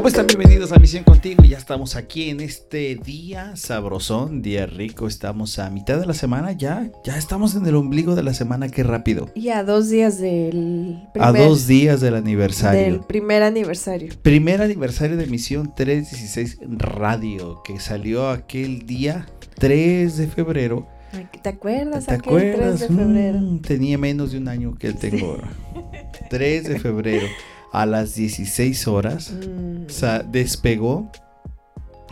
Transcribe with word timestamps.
¿Cómo 0.00 0.08
están? 0.08 0.26
Bienvenidos 0.28 0.72
a 0.72 0.78
Misión 0.78 1.04
Contigo. 1.04 1.44
Ya 1.44 1.58
estamos 1.58 1.94
aquí 1.94 2.30
en 2.30 2.40
este 2.40 2.96
día 2.96 3.54
sabrosón, 3.54 4.40
día 4.40 4.64
rico. 4.64 5.06
Estamos 5.06 5.58
a 5.58 5.68
mitad 5.68 6.00
de 6.00 6.06
la 6.06 6.14
semana 6.14 6.52
ya. 6.52 6.90
Ya 7.04 7.18
estamos 7.18 7.54
en 7.54 7.66
el 7.66 7.74
ombligo 7.74 8.14
de 8.14 8.22
la 8.22 8.32
semana. 8.32 8.70
Qué 8.70 8.82
rápido. 8.82 9.28
Y 9.34 9.50
a 9.50 9.62
dos 9.62 9.90
días 9.90 10.18
del 10.18 11.02
primer, 11.12 11.28
A 11.28 11.32
dos 11.32 11.66
días 11.66 12.00
del 12.00 12.14
aniversario. 12.14 12.80
Del 12.80 13.00
primer 13.00 13.42
aniversario. 13.42 14.10
Primer 14.22 14.62
aniversario 14.62 15.18
de 15.18 15.26
Misión 15.26 15.74
316 15.74 16.60
Radio, 16.78 17.62
que 17.62 17.78
salió 17.78 18.30
aquel 18.30 18.86
día 18.86 19.26
3 19.56 20.16
de 20.16 20.26
febrero. 20.28 20.88
¿Te 21.42 21.50
acuerdas? 21.50 22.06
¿Te 22.06 22.14
acuerdas? 22.14 22.78
3 22.78 22.80
de 22.80 22.96
febrero. 22.96 23.38
Mm, 23.38 23.58
tenía 23.60 23.98
menos 23.98 24.32
de 24.32 24.38
un 24.38 24.48
año 24.48 24.74
que 24.76 24.94
tengo. 24.94 25.36
3 26.30 26.64
de 26.68 26.80
febrero 26.80 27.26
a 27.72 27.86
las 27.86 28.14
16 28.14 28.88
horas. 28.88 29.32
Mm. 29.32 29.86
O 29.86 29.90
sea, 29.90 30.20
despegó 30.20 31.10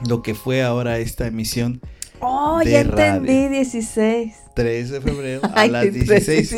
lo 0.06 0.22
que 0.22 0.34
fue 0.34 0.62
ahora 0.62 0.98
esta 0.98 1.26
emisión. 1.26 1.80
Oh, 2.20 2.60
ya 2.62 2.80
entendí, 2.80 3.48
16. 3.48 4.34
3 4.54 4.90
de 4.90 5.00
febrero 5.00 5.40
a 5.54 5.66
las 5.68 5.92
16. 5.92 6.56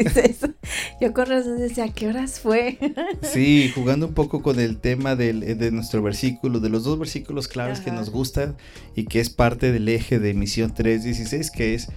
Yo 1.03 1.13
con 1.13 1.27
razón 1.27 1.59
decía, 1.59 1.85
¿a 1.85 1.93
qué 1.93 2.09
horas 2.09 2.41
fue? 2.41 2.79
sí, 3.21 3.71
jugando 3.75 4.07
un 4.07 4.15
poco 4.15 4.43
con 4.43 4.59
el 4.59 4.79
tema 4.79 5.17
del, 5.17 5.59
de 5.59 5.71
nuestro 5.71 6.03
versículo, 6.03 6.61
de 6.61 6.71
los 6.71 6.85
dos 6.85 6.99
versículos 6.99 7.47
claves 7.47 7.81
que 7.81 7.91
nos 7.91 8.09
gustan 8.09 8.57
y 8.97 9.05
que 9.05 9.21
es 9.21 9.29
parte 9.29 9.71
del 9.71 9.89
eje 9.89 10.19
de 10.19 10.31
emisión 10.31 10.75
3.16, 10.75 11.51
que 11.51 11.75
es 11.75 11.89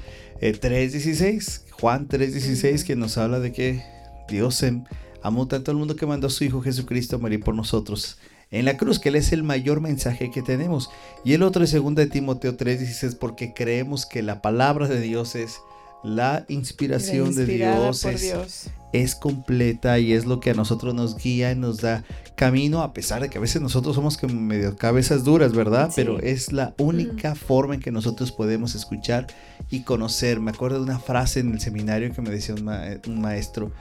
3.16, 0.42 1.22
eh, 1.22 1.72
Juan 1.72 2.10
3.16, 2.10 2.84
que 2.84 2.98
nos 2.98 3.18
habla 3.18 3.40
de 3.40 3.54
que 3.54 3.82
Dios 4.28 4.56
se 4.56 4.82
Amó 5.24 5.48
tanto 5.48 5.72
al 5.72 5.78
mundo 5.78 5.96
que 5.96 6.06
mandó 6.06 6.28
a 6.28 6.30
su 6.30 6.44
Hijo 6.44 6.62
Jesucristo 6.62 7.16
a 7.16 7.20
morir 7.20 7.40
por 7.40 7.56
nosotros 7.56 8.18
en 8.52 8.66
la 8.66 8.78
cruz, 8.78 9.00
que 9.00 9.10
Él 9.10 9.16
es 9.16 9.34
el 9.34 9.42
mayor 9.42 9.82
mensaje 9.82 10.30
que 10.30 10.44
tenemos. 10.44 10.92
Y 11.26 11.34
el 11.34 11.42
otro 11.42 11.64
es 11.64 11.72
2 11.72 11.96
de 11.96 12.06
Timoteo 12.06 12.56
3, 12.56 12.80
dice, 12.80 13.12
porque 13.14 13.54
creemos 13.54 14.06
que 14.06 14.22
la 14.22 14.44
palabra 14.44 14.88
de 14.88 15.02
Dios 15.02 15.36
es 15.36 15.60
la 16.04 16.46
inspiración 16.50 17.34
de 17.34 17.46
Dios 17.46 18.04
es, 18.04 18.70
es, 18.92 19.16
completa 19.16 20.00
y 20.00 20.12
es 20.12 20.26
lo 20.26 20.42
que 20.42 20.50
a 20.50 20.54
nosotros 20.54 20.94
nos 20.94 21.18
guía 21.18 21.52
y 21.52 21.56
nos 21.56 21.78
da 21.78 22.04
camino, 22.36 22.84
a 22.84 22.92
pesar 22.92 23.22
de 23.22 23.30
que 23.30 23.38
a 23.38 23.42
veces 23.42 23.62
nosotros 23.62 23.96
somos 23.96 24.18
como 24.18 24.40
medio 24.40 24.76
cabezas 24.76 25.24
duras, 25.24 25.54
¿verdad? 25.54 25.92
Pero 25.96 26.20
es 26.20 26.52
la 26.52 26.76
única 26.78 27.36
forma 27.36 27.76
en 27.76 27.80
que 27.80 27.90
nosotros 27.90 28.34
podemos 28.34 28.76
escuchar 28.76 29.28
y 29.72 29.84
conocer. 29.84 30.42
Me 30.42 30.52
acuerdo 30.52 30.78
de 30.78 30.84
una 30.84 31.00
frase 31.00 31.40
en 31.40 31.54
el 31.54 31.62
seminario 31.62 32.14
que 32.14 32.22
me 32.22 32.30
decía 32.30 32.54
un 32.54 33.22
maestro, 33.22 33.72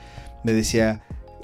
me 0.45 0.53
decía, 0.53 1.03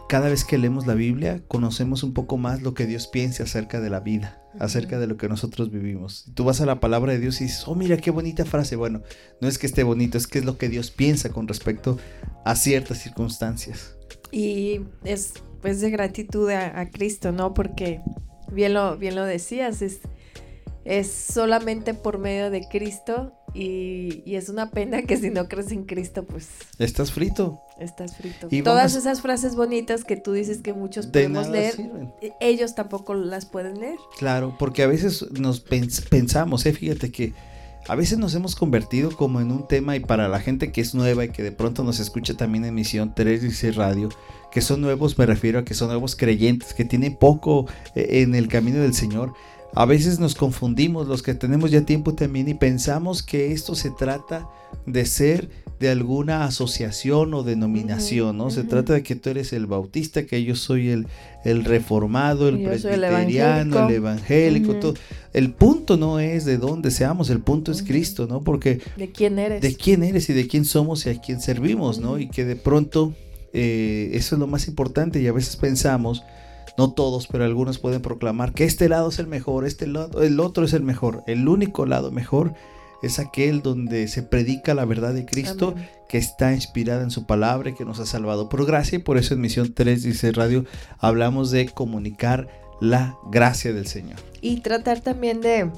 cada 0.08 0.30
vez 0.30 0.44
que 0.44 0.58
leemos 0.58 0.86
la 0.86 0.94
Biblia, 0.94 1.42
conocemos 1.48 2.02
un 2.02 2.14
poco 2.14 2.38
más 2.38 2.62
lo 2.62 2.72
que 2.74 2.86
Dios 2.86 3.06
piensa 3.06 3.42
acerca 3.42 3.80
de 3.80 3.90
la 3.90 4.00
vida, 4.00 4.42
acerca 4.58 4.98
de 4.98 5.06
lo 5.06 5.18
que 5.18 5.28
nosotros 5.28 5.70
vivimos. 5.70 6.24
tú 6.34 6.44
vas 6.44 6.60
a 6.60 6.66
la 6.66 6.80
palabra 6.80 7.12
de 7.12 7.18
Dios 7.18 7.40
y 7.40 7.44
dices, 7.44 7.68
oh, 7.68 7.74
mira 7.74 7.98
qué 7.98 8.10
bonita 8.10 8.44
frase. 8.44 8.76
Bueno, 8.76 9.02
no 9.40 9.48
es 9.48 9.58
que 9.58 9.66
esté 9.66 9.82
bonito, 9.82 10.16
es 10.16 10.26
que 10.26 10.38
es 10.38 10.44
lo 10.44 10.56
que 10.56 10.68
Dios 10.68 10.90
piensa 10.90 11.28
con 11.28 11.46
respecto 11.46 11.98
a 12.44 12.56
ciertas 12.56 12.98
circunstancias. 12.98 13.96
Y 14.32 14.80
es 15.04 15.34
pues 15.60 15.80
de 15.80 15.90
gratitud 15.90 16.50
a, 16.50 16.90
Cristo, 16.90 17.32
¿no? 17.32 17.52
Porque 17.52 18.00
bien 18.50 18.74
lo, 18.74 18.96
bien 18.96 19.14
lo 19.14 19.24
decías, 19.24 19.82
es, 19.82 20.00
es 20.84 21.10
solamente 21.10 21.92
por 21.92 22.18
medio 22.18 22.50
de 22.50 22.66
Cristo 22.68 23.37
y, 23.54 24.22
es 24.26 24.48
una 24.48 24.70
pena 24.70 25.02
que 25.02 25.16
si 25.16 25.30
no 25.30 25.48
crees 25.48 25.72
en 25.72 25.84
Cristo, 25.84 26.24
pues... 26.24 26.48
Estás 26.78 27.12
frito. 27.12 27.60
Estás 27.78 28.16
frito. 28.16 28.48
Y 28.50 28.62
Todas 28.62 28.94
esas 28.94 29.20
frases 29.20 29.54
bonitas 29.56 30.04
que 30.04 30.16
tú 30.16 30.32
dices 30.32 30.58
que 30.58 30.72
muchos 30.72 31.06
podemos 31.06 31.48
leer, 31.48 31.74
ellos 32.40 32.74
tampoco 32.74 33.14
las 33.14 33.46
pueden 33.46 33.80
leer. 33.80 33.98
Claro, 34.18 34.56
porque 34.58 34.82
a 34.82 34.86
veces 34.86 35.24
nos 35.32 35.60
pensamos, 35.60 36.66
eh, 36.66 36.72
fíjate 36.72 37.10
que 37.10 37.34
a 37.88 37.94
veces 37.94 38.18
nos 38.18 38.34
hemos 38.34 38.54
convertido 38.54 39.10
como 39.16 39.40
en 39.40 39.50
un 39.50 39.66
tema 39.66 39.96
y 39.96 40.00
para 40.00 40.28
la 40.28 40.40
gente 40.40 40.72
que 40.72 40.82
es 40.82 40.94
nueva 40.94 41.24
y 41.24 41.30
que 41.30 41.42
de 41.42 41.52
pronto 41.52 41.84
nos 41.84 42.00
escucha 42.00 42.34
también 42.34 42.66
en 42.66 42.74
Misión 42.74 43.14
316 43.14 43.76
Radio, 43.76 44.10
que 44.52 44.60
son 44.60 44.82
nuevos, 44.82 45.16
me 45.16 45.24
refiero 45.24 45.60
a 45.60 45.64
que 45.64 45.72
son 45.72 45.88
nuevos 45.88 46.14
creyentes, 46.14 46.74
que 46.74 46.84
tienen 46.84 47.16
poco 47.16 47.66
eh, 47.94 48.22
en 48.22 48.34
el 48.34 48.48
camino 48.48 48.80
del 48.80 48.92
Señor 48.92 49.32
a 49.74 49.84
veces 49.84 50.18
nos 50.18 50.34
confundimos 50.34 51.06
los 51.06 51.22
que 51.22 51.34
tenemos 51.34 51.70
ya 51.70 51.82
tiempo 51.82 52.14
también 52.14 52.48
y 52.48 52.54
pensamos 52.54 53.22
que 53.22 53.52
esto 53.52 53.74
se 53.74 53.90
trata 53.90 54.48
de 54.86 55.04
ser 55.04 55.48
de 55.78 55.90
alguna 55.90 56.44
asociación 56.44 57.32
o 57.34 57.44
denominación, 57.44 58.36
¿no? 58.36 58.50
Se 58.50 58.64
trata 58.64 58.94
de 58.94 59.04
que 59.04 59.14
tú 59.14 59.30
eres 59.30 59.52
el 59.52 59.66
bautista, 59.66 60.26
que 60.26 60.42
yo 60.42 60.56
soy 60.56 60.88
el, 60.88 61.06
el 61.44 61.64
reformado, 61.64 62.48
el 62.48 62.64
presbiteriano, 62.64 63.88
el 63.88 63.94
evangélico, 63.94 64.74
todo. 64.74 64.94
El 65.32 65.52
punto 65.52 65.96
no 65.96 66.18
es 66.18 66.44
de 66.44 66.58
dónde 66.58 66.90
seamos, 66.90 67.30
el 67.30 67.40
punto 67.40 67.70
es 67.70 67.84
Cristo, 67.84 68.26
¿no? 68.26 68.42
Porque... 68.42 68.80
De 68.96 69.12
quién 69.12 69.38
eres. 69.38 69.62
De 69.62 69.76
quién 69.76 70.02
eres 70.02 70.28
y 70.30 70.32
de 70.32 70.48
quién 70.48 70.64
somos 70.64 71.06
y 71.06 71.10
a 71.10 71.20
quién 71.20 71.40
servimos, 71.40 72.00
¿no? 72.00 72.18
Y 72.18 72.28
que 72.28 72.44
de 72.44 72.56
pronto 72.56 73.14
eh, 73.52 74.10
eso 74.14 74.34
es 74.34 74.38
lo 74.40 74.48
más 74.48 74.66
importante 74.66 75.22
y 75.22 75.28
a 75.28 75.32
veces 75.32 75.54
pensamos 75.56 76.24
no 76.78 76.92
todos, 76.92 77.26
pero 77.26 77.44
algunos 77.44 77.78
pueden 77.78 78.00
proclamar 78.00 78.52
que 78.52 78.64
este 78.64 78.88
lado 78.88 79.08
es 79.08 79.18
el 79.18 79.26
mejor, 79.26 79.66
este 79.66 79.88
lado, 79.88 80.22
el 80.22 80.38
otro 80.38 80.64
es 80.64 80.72
el 80.72 80.84
mejor. 80.84 81.24
El 81.26 81.48
único 81.48 81.84
lado 81.84 82.12
mejor 82.12 82.54
es 83.02 83.18
aquel 83.18 83.62
donde 83.62 84.06
se 84.06 84.22
predica 84.22 84.74
la 84.74 84.84
verdad 84.84 85.12
de 85.12 85.26
Cristo, 85.26 85.74
que 86.08 86.18
está 86.18 86.54
inspirada 86.54 87.02
en 87.02 87.10
su 87.10 87.26
palabra 87.26 87.70
y 87.70 87.74
que 87.74 87.84
nos 87.84 87.98
ha 87.98 88.06
salvado 88.06 88.48
por 88.48 88.64
gracia. 88.64 88.96
Y 88.96 89.02
por 89.02 89.18
eso 89.18 89.34
en 89.34 89.40
Misión 89.40 89.74
3 89.74 90.04
dice 90.04 90.30
Radio 90.30 90.64
hablamos 91.00 91.50
de 91.50 91.68
comunicar 91.68 92.48
la 92.80 93.16
gracia 93.30 93.72
del 93.72 93.88
Señor. 93.88 94.20
Y 94.40 94.60
tratar 94.60 95.00
también 95.00 95.40
de 95.40 95.68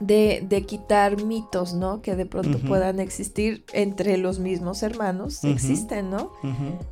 de, 0.00 0.64
quitar 0.66 1.22
mitos, 1.24 1.74
¿no? 1.74 2.02
Que 2.02 2.16
de 2.16 2.26
pronto 2.26 2.58
puedan 2.58 3.00
existir 3.00 3.64
entre 3.72 4.16
los 4.16 4.38
mismos 4.38 4.82
hermanos, 4.82 5.44
existen, 5.44 6.10
¿no? 6.10 6.32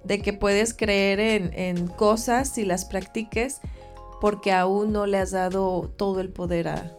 De 0.04 0.20
que 0.20 0.32
puedes 0.32 0.74
creer 0.74 1.20
en, 1.54 1.86
cosas 1.88 2.56
y 2.58 2.64
las 2.64 2.84
practiques 2.84 3.60
porque 4.20 4.52
aún 4.52 4.92
no 4.92 5.06
le 5.06 5.18
has 5.18 5.32
dado 5.32 5.92
todo 5.96 6.20
el 6.20 6.28
poder 6.28 6.68
a, 6.68 6.98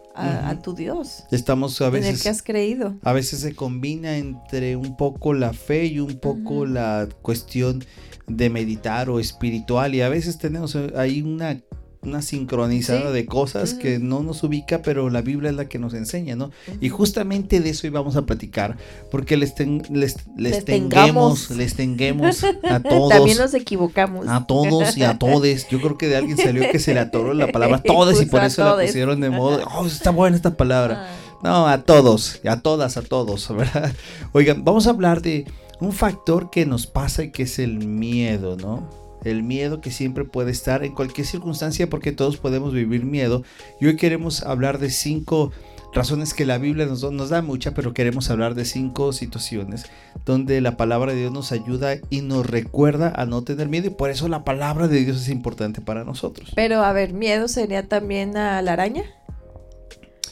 tu 0.61 0.75
Dios. 0.75 1.23
Estamos 1.31 1.81
a 1.81 1.89
veces... 1.89 2.09
En 2.09 2.15
el 2.15 2.21
que 2.21 2.29
has 2.29 2.43
creído. 2.43 2.95
A 3.01 3.13
veces 3.13 3.39
se 3.39 3.55
combina 3.55 4.17
entre 4.17 4.75
un 4.75 4.95
poco 4.95 5.33
la 5.33 5.53
fe 5.53 5.85
y 5.85 5.99
un 5.99 6.19
poco 6.19 6.65
la 6.65 7.09
cuestión 7.21 7.83
de 8.27 8.49
meditar 8.49 9.09
o 9.09 9.19
espiritual 9.19 9.95
y 9.95 10.01
a 10.01 10.09
veces 10.09 10.37
tenemos 10.37 10.75
ahí 10.95 11.21
una 11.21 11.59
una 12.03 12.21
sincronizada 12.21 13.11
de 13.11 13.25
cosas 13.25 13.73
que 13.73 13.99
no 13.99 14.23
nos 14.23 14.43
ubica, 14.43 14.81
pero 14.81 15.09
la 15.09 15.21
Biblia 15.21 15.49
es 15.49 15.55
la 15.55 15.65
que 15.65 15.79
nos 15.79 15.93
enseña, 15.93 16.35
¿no? 16.35 16.51
Y 16.81 16.89
justamente 16.89 17.59
de 17.59 17.69
eso 17.69 17.87
íbamos 17.87 18.15
a 18.15 18.25
platicar, 18.25 18.77
porque 19.11 19.37
les, 19.37 19.53
les, 19.89 20.17
les, 20.37 20.65
tenguemos, 20.65 21.49
les 21.51 21.75
tenguemos 21.75 22.43
a 22.63 22.79
todos. 22.83 23.09
También 23.09 23.37
nos 23.37 23.53
equivocamos. 23.53 24.27
A 24.27 24.45
todos 24.45 24.97
y 24.97 25.03
a 25.03 25.17
todes. 25.17 25.67
Yo 25.69 25.79
creo 25.79 25.97
que 25.97 26.07
de 26.07 26.17
alguien 26.17 26.37
salió 26.37 26.69
que 26.71 26.79
se 26.79 26.93
le 26.93 26.99
atoró 26.99 27.33
la 27.33 27.47
palabra 27.47 27.81
todos 27.81 28.21
y 28.21 28.25
por 28.25 28.43
eso 28.43 28.63
la 28.63 28.85
pusieron 28.85 29.21
de 29.21 29.29
modo, 29.29 29.63
oh, 29.75 29.85
está 29.85 30.11
buena 30.11 30.35
esta 30.35 30.55
palabra. 30.55 31.07
Ah. 31.07 31.23
No, 31.43 31.67
a 31.67 31.83
todos, 31.83 32.39
a 32.45 32.61
todas, 32.61 32.95
a 32.95 33.01
todos, 33.01 33.47
¿verdad? 33.55 33.93
Oigan, 34.31 34.63
vamos 34.63 34.87
a 34.87 34.91
hablar 34.91 35.21
de 35.21 35.45
un 35.81 35.91
factor 35.91 36.49
que 36.49 36.65
nos 36.65 36.87
pasa 36.87 37.23
y 37.23 37.31
que 37.31 37.43
es 37.43 37.59
el 37.59 37.85
miedo, 37.85 38.55
¿no? 38.55 39.02
El 39.23 39.43
miedo 39.43 39.81
que 39.81 39.91
siempre 39.91 40.25
puede 40.25 40.51
estar 40.51 40.83
en 40.83 40.93
cualquier 40.93 41.27
circunstancia 41.27 41.89
porque 41.89 42.11
todos 42.11 42.37
podemos 42.37 42.73
vivir 42.73 43.05
miedo. 43.05 43.43
Y 43.79 43.87
hoy 43.87 43.95
queremos 43.95 44.43
hablar 44.43 44.79
de 44.79 44.89
cinco 44.89 45.51
razones 45.93 46.33
que 46.33 46.45
la 46.45 46.57
Biblia 46.57 46.85
nos, 46.85 47.29
da 47.29 47.41
mucha, 47.41 47.73
pero 47.73 47.93
queremos 47.93 48.29
hablar 48.29 48.55
de 48.55 48.65
cinco 48.65 49.13
situaciones 49.13 49.85
donde 50.25 50.59
la 50.61 50.75
palabra 50.75 51.13
de 51.13 51.19
Dios 51.19 51.31
nos 51.31 51.51
ayuda 51.51 51.95
y 52.09 52.21
nos 52.21 52.45
recuerda 52.45 53.13
a 53.15 53.25
no 53.25 53.43
tener 53.43 53.69
miedo 53.69 53.87
y 53.87 53.91
por 53.91 54.09
eso 54.09 54.27
la 54.27 54.43
palabra 54.43 54.87
de 54.87 55.03
Dios 55.03 55.17
es 55.17 55.29
importante 55.29 55.81
para 55.81 56.03
nosotros. 56.03 56.51
Pero 56.55 56.83
a 56.83 56.93
ver, 56.93 57.13
miedo 57.13 57.47
sería 57.47 57.87
también 57.87 58.37
a 58.37 58.61
la 58.61 58.73
araña. 58.73 59.03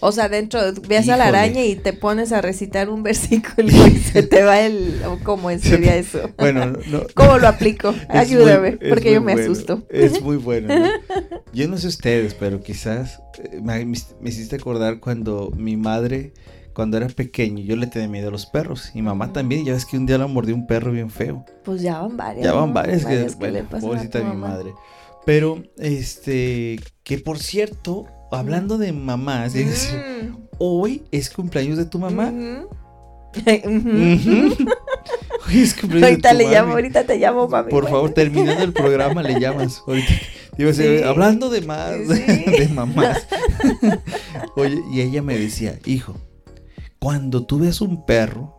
O 0.04 0.12
sea, 0.12 0.30
dentro, 0.30 0.60
ves 0.88 1.08
a 1.10 1.16
la 1.16 1.28
araña 1.28 1.64
y 1.64 1.76
te 1.76 1.94
pones 1.94 2.32
a 2.32 2.42
recitar 2.42 2.90
un 2.90 3.04
versículo 3.04 3.70
y 3.70 3.98
se 4.14 4.24
te 4.24 4.42
va 4.42 4.60
el... 4.60 5.00
¿Cómo 5.24 5.50
sería 5.60 5.96
eso? 5.96 6.32
Bueno, 6.38 6.66
no, 6.66 7.04
¿Cómo 7.14 7.38
lo 7.38 7.48
aplico? 7.48 7.94
Ayúdame, 8.10 8.80
porque 8.90 9.14
yo 9.14 9.22
me 9.22 9.34
asusto. 9.34 9.84
Es 9.90 10.20
muy 10.22 10.38
bueno. 10.42 10.74
Yo 11.54 11.68
no 11.68 11.78
sé 11.78 11.88
ustedes, 11.88 12.34
pero 12.34 12.62
quizás 12.62 13.22
eh, 13.38 13.62
me, 13.62 13.84
hiciste 14.28 14.56
acordar 14.56 15.00
cuando 15.00 15.52
mi 15.56 15.78
madre 15.78 16.34
cuando 16.74 16.98
era 16.98 17.08
pequeño, 17.08 17.62
yo 17.64 17.76
le 17.76 17.86
tenía 17.86 18.08
miedo 18.08 18.30
a 18.30 18.32
los 18.32 18.48
perros. 18.48 18.92
Y 18.96 19.04
mamá 19.04 19.34
también, 19.34 19.66
ya 19.66 19.74
ves 19.74 19.86
que 19.86 19.98
un 19.98 20.08
día 20.08 20.18
la 20.18 20.26
mordió 20.26 20.56
un 20.56 20.66
perro 20.66 20.92
bien 20.92 21.12
feo. 21.12 21.46
Pues 21.64 21.82
ya 21.82 22.00
van 22.00 22.18
varias. 22.18 22.46
Ya 22.46 22.54
van 22.54 22.74
varias, 22.74 23.02
que, 23.02 23.14
Varias 23.14 23.38
bueno, 23.38 23.54
le 23.54 23.64
pasan 23.66 23.78
a 23.78 23.82
pobrecita 23.82 24.20
mi 24.20 24.26
mamá. 24.26 24.48
madre. 24.48 24.74
Pero, 25.26 25.62
este, 25.78 26.80
que 27.04 27.20
por 27.20 27.38
cierto, 27.38 28.08
hablando 28.32 28.78
de 28.78 28.92
mamás, 28.94 29.54
decir, 29.54 30.00
Mm. 30.00 30.38
hoy 30.60 31.04
es 31.12 31.30
cumpleaños 31.30 31.78
de 31.78 31.86
tu 31.86 32.00
mamá. 32.00 32.30
Ujú. 32.30 32.68
Ujú. 33.66 34.66
Hoy 35.48 35.60
es 35.62 35.74
cumpleaños 35.74 36.02
de 36.02 36.08
Ahorita 36.08 36.32
tu 36.32 36.38
le 36.38 36.52
llamo, 36.52 36.72
ahorita 36.74 37.04
te 37.06 37.18
llamo, 37.18 37.48
mami. 37.48 37.70
Por 37.70 37.84
Bueno. 37.84 37.96
favor, 37.96 38.12
terminando 38.12 38.64
el 38.64 38.74
programa, 38.74 39.24
le 39.24 39.40
llamas. 39.40 39.82
Ahorita. 39.88 40.08
Sí. 40.74 41.02
hablando 41.04 41.50
de 41.50 41.62
más, 41.62 41.96
Sí. 42.08 42.22
de 42.60 42.68
mamás. 42.74 43.26
Oye, 44.56 44.82
y 44.92 45.02
ella 45.02 45.22
me 45.22 45.38
decía, 45.38 45.80
hijo, 45.86 46.16
cuando 47.00 47.46
tú 47.46 47.60
ves 47.60 47.82
un 47.82 48.06
perro, 48.06 48.54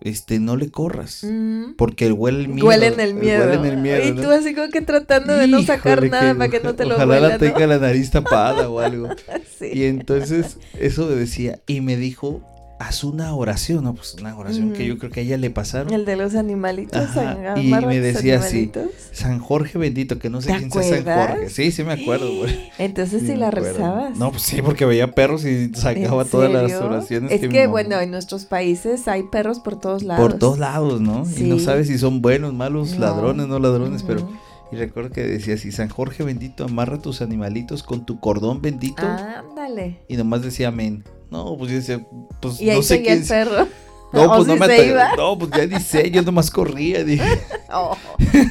este, 0.00 0.38
no 0.38 0.56
le 0.56 0.70
corras. 0.70 1.24
Mm. 1.24 1.74
Porque 1.76 2.10
huele 2.12 2.40
el 2.40 2.48
miedo. 2.48 2.66
Huele 2.66 2.86
en 2.88 3.00
el 3.00 3.14
miedo. 3.14 3.44
Huele 3.44 3.54
en 3.54 3.64
el 3.64 3.76
miedo. 3.78 4.06
Y 4.06 4.12
¿no? 4.12 4.22
tú 4.22 4.30
así 4.30 4.54
como 4.54 4.68
que 4.68 4.80
tratando 4.80 5.34
de 5.36 5.48
no 5.48 5.62
sacar 5.62 6.02
nada 6.08 6.32
que 6.32 6.38
para 6.38 6.50
que 6.50 6.60
no 6.60 6.74
te 6.74 6.84
lo 6.84 6.96
Ojalá 6.96 7.14
huela, 7.14 7.28
la 7.28 7.38
tenga 7.38 7.66
la 7.66 7.78
nariz 7.78 8.10
tapada 8.10 8.68
o 8.68 8.80
algo. 8.80 9.08
Sí. 9.58 9.70
Y 9.72 9.84
entonces 9.84 10.58
eso 10.78 11.06
me 11.06 11.16
decía 11.16 11.58
y 11.66 11.80
me 11.80 11.96
dijo, 11.96 12.42
haz 12.80 13.02
una 13.04 13.34
oración, 13.34 13.84
no, 13.84 13.94
pues 13.94 14.14
una 14.20 14.36
oración 14.36 14.72
que 14.72 14.86
yo 14.86 14.98
creo 14.98 15.10
que 15.10 15.20
a 15.20 15.22
ella 15.24 15.36
le 15.36 15.50
pasaron. 15.50 15.92
El 15.92 16.04
de 16.04 16.16
los 16.16 16.34
animalitos. 16.34 16.96
Ajá, 16.96 17.54
San- 17.54 17.58
y 17.62 17.70
me 17.72 18.00
decía 18.00 18.38
así. 18.38 18.70
San 19.12 19.40
Jorge 19.40 19.78
bendito, 19.78 20.18
que 20.18 20.30
no 20.30 20.40
sé 20.40 20.52
¿Te 20.52 20.58
quién 20.58 20.70
sea 20.70 21.02
San? 21.02 21.28
Jorge. 21.28 21.50
Sí, 21.50 21.72
sí 21.72 21.82
me 21.82 21.92
acuerdo, 21.94 22.32
güey. 22.36 22.70
Entonces 22.78 23.22
Sí 23.22 23.28
me 23.32 23.36
la 23.38 23.48
acuerdo. 23.48 23.72
rezabas. 23.72 24.16
No, 24.16 24.30
pues 24.30 24.42
sí, 24.42 24.62
porque 24.62 24.84
veía 24.84 25.12
perros 25.12 25.44
y 25.44 25.74
sacaba 25.74 26.22
¿En 26.22 26.28
todas 26.28 26.52
las 26.52 26.72
oraciones. 26.80 27.32
Es 27.32 27.48
que, 27.48 27.66
bueno, 27.66 27.98
en 28.00 28.10
nuestros 28.10 28.44
países 28.44 29.08
hay 29.08 29.24
perros 29.24 29.58
por 29.60 29.78
todos 29.80 30.02
lados. 30.02 30.22
Por 30.28 30.38
todos 30.38 30.58
lados, 30.58 31.00
¿no? 31.00 31.24
Y 31.36 31.42
no 31.44 31.58
sabes 31.58 31.88
si 31.88 31.98
son 31.98 32.22
buenos, 32.22 32.54
malos, 32.54 32.94
No. 32.94 33.00
ladrones, 33.00 33.46
no 33.48 33.58
ladrones, 33.58 34.02
pero... 34.04 34.28
Y 34.70 34.76
recuerdo 34.76 35.10
que 35.10 35.22
decía 35.22 35.54
así, 35.54 35.72
San 35.72 35.88
Jorge 35.88 36.22
bendito, 36.24 36.64
amarra 36.64 36.98
tus 36.98 37.22
animalitos 37.22 37.82
con 37.82 38.04
tu 38.04 38.20
cordón 38.20 38.60
bendito. 38.60 39.02
Ándale. 39.02 40.00
Y 40.08 40.16
nomás 40.18 40.42
decía 40.42 40.68
amén. 40.68 41.04
No, 41.30 41.56
pues 41.56 41.70
yo 41.70 41.76
decía, 41.76 42.06
pues 42.40 42.60
Y 42.60 42.70
ahí 42.70 42.76
no 42.76 42.82
sé 42.82 43.02
quién... 43.02 43.18
el 43.22 43.26
perro. 43.26 43.68
No, 44.10 44.22
¿O 44.22 44.36
pues 44.36 44.46
no 44.48 44.56
me 44.56 44.64
se 44.64 44.72
atre- 44.72 44.88
iba? 44.88 45.16
No, 45.16 45.38
pues 45.38 45.50
ya 45.70 45.80
sé, 45.80 46.10
yo 46.10 46.22
nomás 46.22 46.50
corría, 46.50 47.04
dije. 47.04 47.22
Oh, 47.70 47.94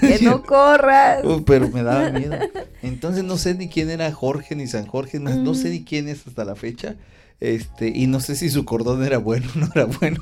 que 0.02 0.20
no 0.22 0.44
corras. 0.44 1.26
Uh, 1.26 1.44
pero 1.44 1.68
me 1.70 1.82
daba 1.82 2.12
miedo. 2.12 2.36
Entonces 2.84 3.24
no 3.24 3.38
sé 3.38 3.56
ni 3.56 3.68
quién 3.68 3.90
era 3.90 4.12
Jorge 4.12 4.56
ni 4.56 4.68
San 4.68 4.86
Jorge, 4.86 5.20
más 5.20 5.36
no 5.38 5.56
sé 5.56 5.72
ni 5.72 5.84
quién 5.84 6.08
es 6.10 6.28
hasta 6.28 6.46
la 6.46 6.56
fecha. 6.56 6.96
Este, 7.40 7.88
y 7.88 8.06
no 8.06 8.20
sé 8.20 8.36
si 8.36 8.52
su 8.52 8.66
cordón 8.66 9.04
era 9.04 9.18
bueno 9.18 9.48
o 9.56 9.58
no 9.58 9.68
era 9.74 9.86
bueno. 9.86 10.22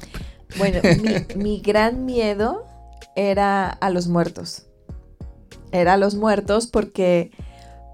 Bueno, 0.57 0.79
mi, 1.35 1.35
mi 1.43 1.59
gran 1.59 2.05
miedo 2.05 2.65
era 3.17 3.67
a 3.67 3.89
los 3.89 4.07
muertos. 4.07 4.67
Era 5.73 5.95
a 5.95 5.97
los 5.97 6.15
muertos 6.15 6.67
porque, 6.67 7.31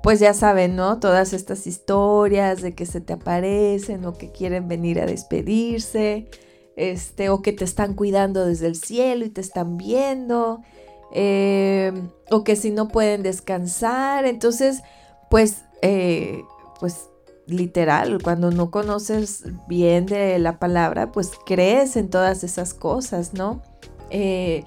pues 0.04 0.20
ya 0.20 0.34
saben, 0.34 0.76
¿no? 0.76 1.00
Todas 1.00 1.34
estas 1.34 1.68
historias 1.68 2.62
de 2.62 2.74
que 2.74 2.86
se 2.86 3.02
te 3.02 3.14
aparecen 3.14 4.06
o 4.06 4.14
que 4.14 4.32
quieren 4.32 4.68
venir 4.68 5.00
a 5.00 5.06
despedirse, 5.06 6.28
este, 6.76 7.30
o 7.30 7.42
que 7.42 7.54
te 7.54 7.64
están 7.64 7.94
cuidando 7.94 8.46
desde 8.46 8.68
el 8.68 8.76
cielo 8.76 9.26
y 9.26 9.30
te 9.30 9.42
están 9.42 9.78
viendo, 9.78 10.62
eh, 11.14 11.94
o 12.32 12.44
que 12.44 12.56
si 12.56 12.72
no 12.72 12.88
pueden 12.88 13.22
descansar. 13.24 14.26
Entonces, 14.26 14.82
pues, 15.30 15.64
eh, 15.82 16.42
pues 16.80 17.10
literal, 17.48 18.20
cuando 18.24 18.52
no 18.52 18.72
conoces 18.72 19.44
bien 19.68 20.06
de 20.06 20.40
la 20.40 20.58
palabra, 20.60 21.12
pues 21.12 21.32
crees 21.46 21.96
en 21.96 22.10
todas 22.10 22.44
esas 22.44 22.74
cosas, 22.74 23.34
¿no? 23.34 23.62
Eh, 24.10 24.64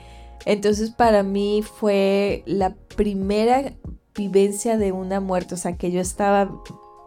entonces 0.46 0.90
para 0.90 1.22
mí 1.22 1.62
fue 1.62 2.42
la 2.46 2.74
primera 2.96 3.72
vivencia 4.14 4.76
de 4.78 4.92
una 4.92 5.20
muerte, 5.20 5.54
o 5.54 5.58
sea, 5.58 5.76
que 5.76 5.90
yo 5.90 6.00
estaba 6.00 6.50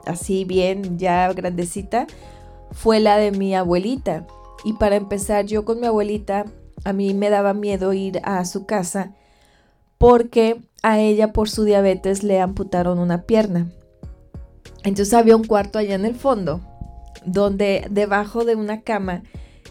así 0.06 0.46
bien, 0.46 0.98
ya 0.98 1.32
grandecita, 1.34 2.08
fue 2.72 3.00
la 3.00 3.18
de 3.18 3.32
mi 3.32 3.56
abuelita. 3.56 4.26
Y 4.64 4.74
para 4.74 4.96
empezar, 4.96 5.46
yo 5.46 5.66
con 5.66 5.80
mi 5.80 5.88
abuelita, 5.88 6.46
a 6.84 6.94
mí 6.94 7.14
me 7.14 7.30
daba 7.30 7.54
miedo 7.54 7.94
ir 7.94 8.22
a 8.24 8.44
su 8.46 8.66
casa 8.66 9.14
porque 9.98 10.62
a 10.84 11.00
ella 11.00 11.34
por 11.34 11.50
su 11.50 11.64
diabetes 11.64 12.24
le 12.24 12.40
amputaron 12.40 13.00
una 13.00 13.24
pierna. 13.24 13.68
Entonces 14.84 15.14
había 15.14 15.36
un 15.36 15.44
cuarto 15.44 15.80
allá 15.80 15.96
en 15.96 16.06
el 16.06 16.16
fondo, 16.16 16.62
donde 17.26 17.88
debajo 17.90 18.46
de 18.46 18.56
una 18.56 18.82
cama 18.82 19.24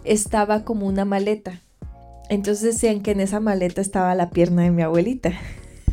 estaba 0.04 0.64
como 0.64 0.86
una 0.86 1.04
maleta. 1.04 1.62
Entonces 2.28 2.74
decían 2.74 3.00
que 3.02 3.12
en 3.12 3.20
esa 3.20 3.40
maleta 3.40 3.80
estaba 3.80 4.14
la 4.14 4.30
pierna 4.30 4.62
de 4.62 4.70
mi 4.70 4.82
abuelita. 4.82 5.32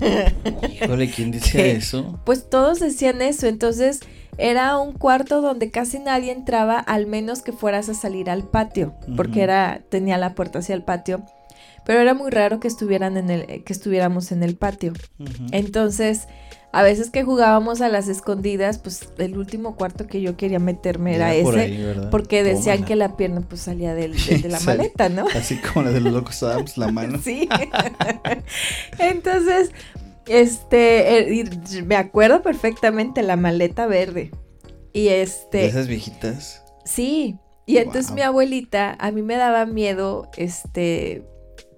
Híjole, 0.82 1.10
¿quién 1.10 1.32
dice 1.32 1.72
eso? 1.72 2.20
Pues 2.26 2.50
todos 2.50 2.80
decían 2.80 3.22
eso, 3.22 3.48
entonces 3.48 4.02
era 4.38 4.78
un 4.80 4.94
cuarto 4.94 5.42
donde 5.42 5.72
casi 5.72 6.00
nadie 6.00 6.32
entraba, 6.32 6.80
al 6.80 7.06
menos 7.06 7.42
que 7.42 7.52
fueras 7.52 7.90
a 7.90 7.94
salir 7.94 8.30
al 8.30 8.44
patio, 8.44 8.96
porque 9.16 9.42
era 9.42 9.82
tenía 9.90 10.18
la 10.18 10.34
puerta 10.34 10.60
hacia 10.60 10.76
el 10.76 10.84
patio, 10.84 11.24
pero 11.86 12.00
era 12.00 12.14
muy 12.14 12.32
raro 12.32 12.60
que 12.60 12.68
estuvieran 12.68 13.18
en 13.18 13.30
el 13.30 13.64
que 13.64 13.74
estuviéramos 13.74 14.32
en 14.32 14.44
el 14.44 14.56
patio. 14.56 14.94
Entonces, 15.52 16.28
a 16.74 16.84
veces 16.84 17.10
que 17.12 17.24
jugábamos 17.24 17.80
a 17.82 17.88
las 17.88 18.08
escondidas, 18.10 18.80
pues 18.80 19.08
el 19.20 19.38
último 19.38 19.76
cuarto 19.76 20.08
que 20.08 20.20
yo 20.22 20.36
quería 20.36 20.60
meterme 20.60 21.16
era, 21.16 21.32
por 21.44 21.54
ese, 21.58 21.64
ahí, 21.64 21.84
¿verdad? 21.84 22.10
porque 22.10 22.44
decían 22.44 22.78
Tómala. 22.80 22.86
que 22.88 22.96
la 22.98 23.16
pierna 23.16 23.42
pues 23.48 23.62
salía 23.62 23.94
del- 23.94 24.18
de, 24.26 24.40
de 24.40 24.50
la 24.50 24.60
maleta, 24.66 25.08
¿no? 25.08 25.26
Así 25.36 25.58
como 25.58 25.84
la 25.86 25.92
de 25.92 26.02
los 26.02 26.12
locos 26.12 26.44
Adams, 26.44 26.78
la 26.78 26.92
mano. 26.92 27.20
Sí. 27.24 27.48
Entonces, 29.00 29.72
este, 30.28 31.42
eh, 31.42 31.50
me 31.86 31.96
acuerdo 31.96 32.42
perfectamente 32.42 33.22
la 33.24 33.36
maleta 33.36 33.86
verde. 33.88 34.32
Y 34.94 35.06
De 35.06 35.22
este, 35.24 35.66
esas 35.66 35.88
viejitas. 35.88 36.64
sí. 36.86 37.38
Y 37.66 37.78
entonces 37.78 38.08
Wow. 38.08 38.16
mi 38.16 38.22
abuelita, 38.24 38.98
a 39.00 39.12
mí 39.12 39.22
me 39.22 39.38
daba 39.38 39.66
miedo, 39.66 40.30
este, 40.36 41.24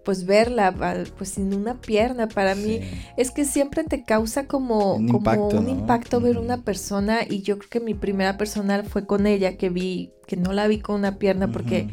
pues 0.05 0.25
verla, 0.25 0.73
pues 1.17 1.31
sin 1.31 1.53
una 1.53 1.81
pierna. 1.81 2.29
Para 2.29 2.55
mí, 2.55 2.79
es 3.17 3.31
que 3.31 3.43
siempre 3.43 3.83
te 3.83 4.03
causa 4.03 4.47
como, 4.47 4.93
Un 4.93 5.07
como 5.07 5.17
impacto, 5.17 5.57
un 5.57 5.65
¿no? 5.65 5.69
impacto 5.71 6.21
ver 6.21 6.37
una 6.37 6.61
persona. 6.61 7.19
Y 7.27 7.41
yo 7.41 7.57
creo 7.57 7.69
que 7.69 7.79
mi 7.81 7.93
primera 7.93 8.37
persona 8.37 8.83
fue 8.83 9.05
con 9.05 9.27
ella, 9.27 9.57
que 9.57 9.69
vi, 9.69 10.13
que 10.27 10.37
no 10.37 10.53
la 10.53 10.67
vi 10.67 10.79
con 10.79 10.95
una 10.95 11.17
pierna 11.17 11.51
porque 11.51 11.89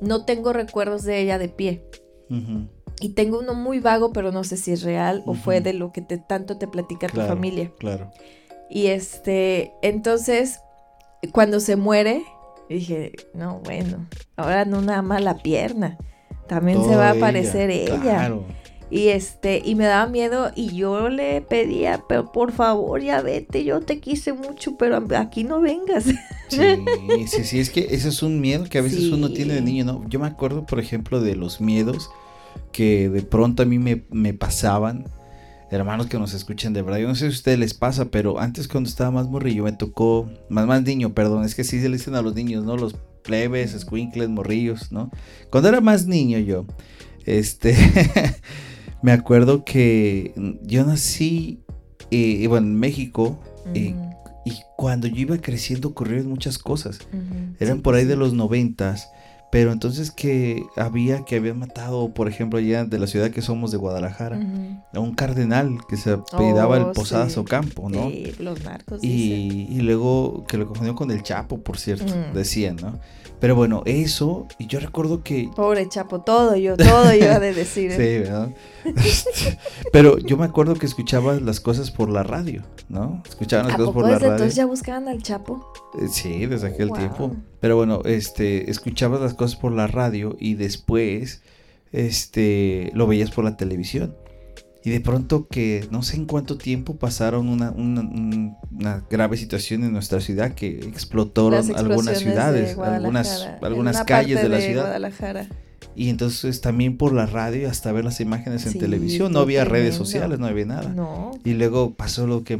no 0.00 0.24
tengo 0.24 0.52
recuerdos 0.52 1.02
de 1.02 1.20
ella 1.20 1.38
de 1.38 1.48
pie. 1.48 1.84
Y 3.00 3.10
tengo 3.10 3.38
uno 3.40 3.54
muy 3.54 3.80
vago, 3.80 4.12
pero 4.12 4.32
no 4.32 4.44
sé 4.44 4.56
si 4.56 4.72
es 4.72 4.82
real 4.82 5.22
o 5.26 5.34
fue 5.34 5.60
de 5.60 5.72
lo 5.72 5.92
que 5.92 6.00
te, 6.00 6.18
tanto 6.18 6.56
te 6.56 6.68
platica 6.68 7.08
tu 7.08 7.20
familia. 7.20 7.72
Claro. 7.78 8.10
Y 8.70 8.86
este, 8.86 9.72
entonces, 9.82 10.60
cuando 11.32 11.58
se 11.60 11.76
muere, 11.76 12.22
dije, 12.68 13.12
no, 13.34 13.60
bueno, 13.64 14.06
ahora 14.36 14.64
no 14.64 14.82
nada 14.82 15.02
más 15.02 15.22
la 15.22 15.38
pierna, 15.38 15.96
también 16.48 16.82
se 16.82 16.96
va 16.96 17.10
a 17.10 17.14
ella, 17.14 17.18
aparecer 17.18 17.70
ella. 17.70 18.00
Claro. 18.00 18.44
Y 18.90 19.08
este, 19.08 19.60
y 19.62 19.74
me 19.74 19.84
daba 19.84 20.06
miedo 20.10 20.50
y 20.56 20.74
yo 20.74 21.10
le 21.10 21.42
pedía, 21.42 22.02
pero 22.08 22.32
por 22.32 22.52
favor, 22.52 23.02
ya 23.02 23.20
vete, 23.20 23.62
yo 23.62 23.80
te 23.80 24.00
quise 24.00 24.32
mucho, 24.32 24.76
pero 24.78 24.98
aquí 25.18 25.44
no 25.44 25.60
vengas. 25.60 26.04
Sí, 26.48 27.26
sí, 27.26 27.44
sí, 27.44 27.60
es 27.60 27.68
que 27.68 27.88
ese 27.90 28.08
es 28.08 28.22
un 28.22 28.40
miedo 28.40 28.64
que 28.64 28.78
a 28.78 28.80
veces 28.80 29.00
Sí. 29.00 29.12
uno 29.12 29.30
tiene 29.30 29.52
de 29.52 29.60
niño, 29.60 29.84
¿no? 29.84 30.08
Yo 30.08 30.18
me 30.18 30.26
acuerdo, 30.26 30.64
por 30.64 30.80
ejemplo, 30.80 31.20
de 31.20 31.36
los 31.36 31.60
miedos 31.60 32.10
que 32.72 33.10
de 33.10 33.20
pronto 33.20 33.62
a 33.62 33.66
mí 33.66 33.78
me, 33.78 34.04
me 34.10 34.32
pasaban. 34.32 35.04
Hermanos 35.70 36.06
que 36.06 36.18
nos 36.18 36.32
escuchan 36.32 36.72
de 36.72 36.80
verdad, 36.80 36.96
yo 36.98 37.08
no 37.08 37.14
sé 37.14 37.20
si 37.20 37.26
a 37.26 37.28
ustedes 37.28 37.58
les 37.58 37.74
pasa, 37.74 38.06
pero 38.06 38.40
antes 38.40 38.66
cuando 38.68 38.88
estaba 38.88 39.10
más 39.10 39.28
morrillo 39.28 39.64
me 39.64 39.72
tocó, 39.72 40.26
más, 40.48 40.66
más 40.66 40.82
niño, 40.82 41.12
perdón, 41.12 41.44
es 41.44 41.54
que 41.54 41.62
sí 41.64 41.78
se 41.82 41.90
le 41.90 41.98
dicen 41.98 42.14
a 42.14 42.22
los 42.22 42.34
niños, 42.34 42.64
¿no? 42.64 42.78
Los 42.78 42.96
plebes, 43.28 43.72
squinkles, 43.78 44.28
morrillos, 44.30 44.90
¿no? 44.90 45.10
Cuando 45.50 45.68
era 45.68 45.80
más 45.82 46.06
niño 46.06 46.38
yo, 46.38 46.64
este, 47.26 47.76
me 49.02 49.12
acuerdo 49.12 49.64
que 49.64 50.32
yo 50.62 50.84
nací, 50.84 51.60
eh, 52.10 52.46
bueno, 52.48 52.66
en 52.66 52.74
México, 52.76 53.38
eh, 53.74 53.94
y 54.44 54.52
cuando 54.76 55.06
yo 55.08 55.16
iba 55.20 55.36
creciendo 55.38 55.88
ocurrieron 55.88 56.28
muchas 56.28 56.56
cosas. 56.58 57.00
Eran 57.60 57.76
Sí, 57.76 57.82
por 57.82 57.94
ahí 57.94 58.02
sí. 58.04 58.08
de 58.08 58.16
los 58.16 58.32
noventas. 58.32 59.10
Pero 59.50 59.72
entonces 59.72 60.10
que 60.10 60.62
había 60.76 61.24
que 61.24 61.36
habían 61.36 61.58
matado, 61.58 62.12
por 62.12 62.28
ejemplo, 62.28 62.58
allá 62.58 62.84
de 62.84 62.98
la 62.98 63.06
ciudad 63.06 63.30
que 63.30 63.40
somos 63.40 63.70
de 63.70 63.78
Guadalajara, 63.78 64.38
a 64.92 65.00
un 65.00 65.14
cardenal 65.14 65.78
que 65.88 65.96
se 65.96 66.10
apellidaba 66.10 66.76
Oh, 66.76 66.88
el 66.88 66.92
Posadas 66.92 67.32
sí. 67.32 67.38
Ocampo, 67.40 67.88
¿no? 67.88 68.10
Sí, 68.10 68.34
los 68.40 68.62
narcos. 68.62 69.00
dicen. 69.00 69.18
Y, 69.18 69.68
y 69.70 69.80
luego 69.80 70.44
que 70.46 70.58
lo 70.58 70.66
confundió 70.66 70.94
con 70.94 71.10
el 71.10 71.22
Chapo, 71.22 71.62
por 71.62 71.78
cierto, 71.78 72.04
Mm. 72.14 72.34
decían, 72.34 72.76
¿no? 72.76 72.98
Pero 73.40 73.54
bueno, 73.54 73.82
eso, 73.84 74.48
y 74.58 74.66
yo 74.66 74.80
recuerdo 74.80 75.22
que 75.22 75.48
Pobre 75.54 75.88
Chapo, 75.88 76.20
todo 76.22 76.56
yo, 76.56 76.76
todo 76.76 77.14
yo 77.14 77.38
de 77.38 77.54
decir. 77.54 77.92
Sí, 77.96 78.02
¿eh? 78.02 78.18
¿verdad? 78.20 78.50
Pero 79.92 80.18
yo 80.18 80.36
me 80.36 80.44
acuerdo 80.44 80.74
que 80.74 80.86
escuchaba 80.86 81.34
las 81.40 81.60
cosas 81.60 81.90
por 81.90 82.08
la 82.10 82.22
radio, 82.22 82.62
¿no? 82.88 83.22
Escuchaban 83.28 83.66
las 83.66 83.74
¿A 83.74 83.76
cosas 83.78 83.88
poco 83.92 84.00
por 84.00 84.10
la 84.10 84.18
radio. 84.18 84.32
entonces 84.32 84.56
ya 84.56 84.66
buscaban 84.66 85.06
al 85.08 85.22
Chapo? 85.22 85.72
Eh, 86.00 86.08
Sí, 86.10 86.46
desde 86.46 86.68
aquel 86.68 86.88
Wow. 86.88 86.96
tiempo. 86.98 87.36
Pero 87.60 87.76
bueno, 87.76 88.02
este, 88.04 88.70
escuchabas 88.70 89.20
las 89.20 89.34
cosas 89.34 89.56
por 89.56 89.72
la 89.72 89.86
radio 89.86 90.36
y 90.40 90.54
después, 90.54 91.42
este, 91.92 92.90
lo 92.94 93.06
veías 93.06 93.30
por 93.30 93.44
la 93.44 93.56
televisión. 93.56 94.14
Y 94.84 94.90
de 94.90 95.00
pronto 95.00 95.48
que 95.48 95.86
no 95.90 96.02
sé 96.02 96.16
en 96.16 96.26
cuánto 96.26 96.56
tiempo 96.56 96.96
pasaron 96.96 97.48
una, 97.48 97.72
una, 97.72 99.04
grave 99.10 99.36
situación 99.36 99.82
en 99.84 99.92
nuestra 99.92 100.20
ciudad 100.20 100.54
que 100.54 100.78
explotaron 100.78 101.74
algunas 101.76 102.18
ciudades, 102.18 102.78
algunas, 102.78 103.48
algunas 103.60 104.04
calles 104.04 104.40
de 104.40 104.48
la 104.48 104.60
ciudad. 104.60 105.48
Y 105.98 106.10
entonces 106.10 106.60
también 106.60 106.96
por 106.96 107.12
la 107.12 107.26
radio 107.26 107.68
hasta 107.68 107.90
ver 107.90 108.04
las 108.04 108.20
imágenes 108.20 108.64
en 108.66 108.78
televisión. 108.78 109.32
No 109.32 109.40
había 109.40 109.64
redes 109.64 109.96
sociales, 109.96 110.38
no 110.38 110.46
había 110.46 110.64
nada. 110.64 110.94
Y 111.44 111.54
luego 111.54 111.94
pasó 111.94 112.28
lo 112.28 112.44
que 112.44 112.56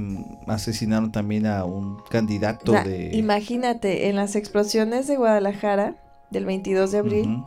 asesinaron 0.49 1.13
también 1.13 1.47
a 1.47 1.65
un 1.65 1.99
candidato 2.11 2.73
de... 2.73 3.11
Imagínate, 3.15 4.09
en 4.09 4.17
las 4.17 4.35
explosiones 4.35 5.07
de 5.07 5.17
Guadalajara 5.17 5.95
del 6.33 6.47
22 6.47 6.91
de 6.91 6.99
abril, 6.99 7.45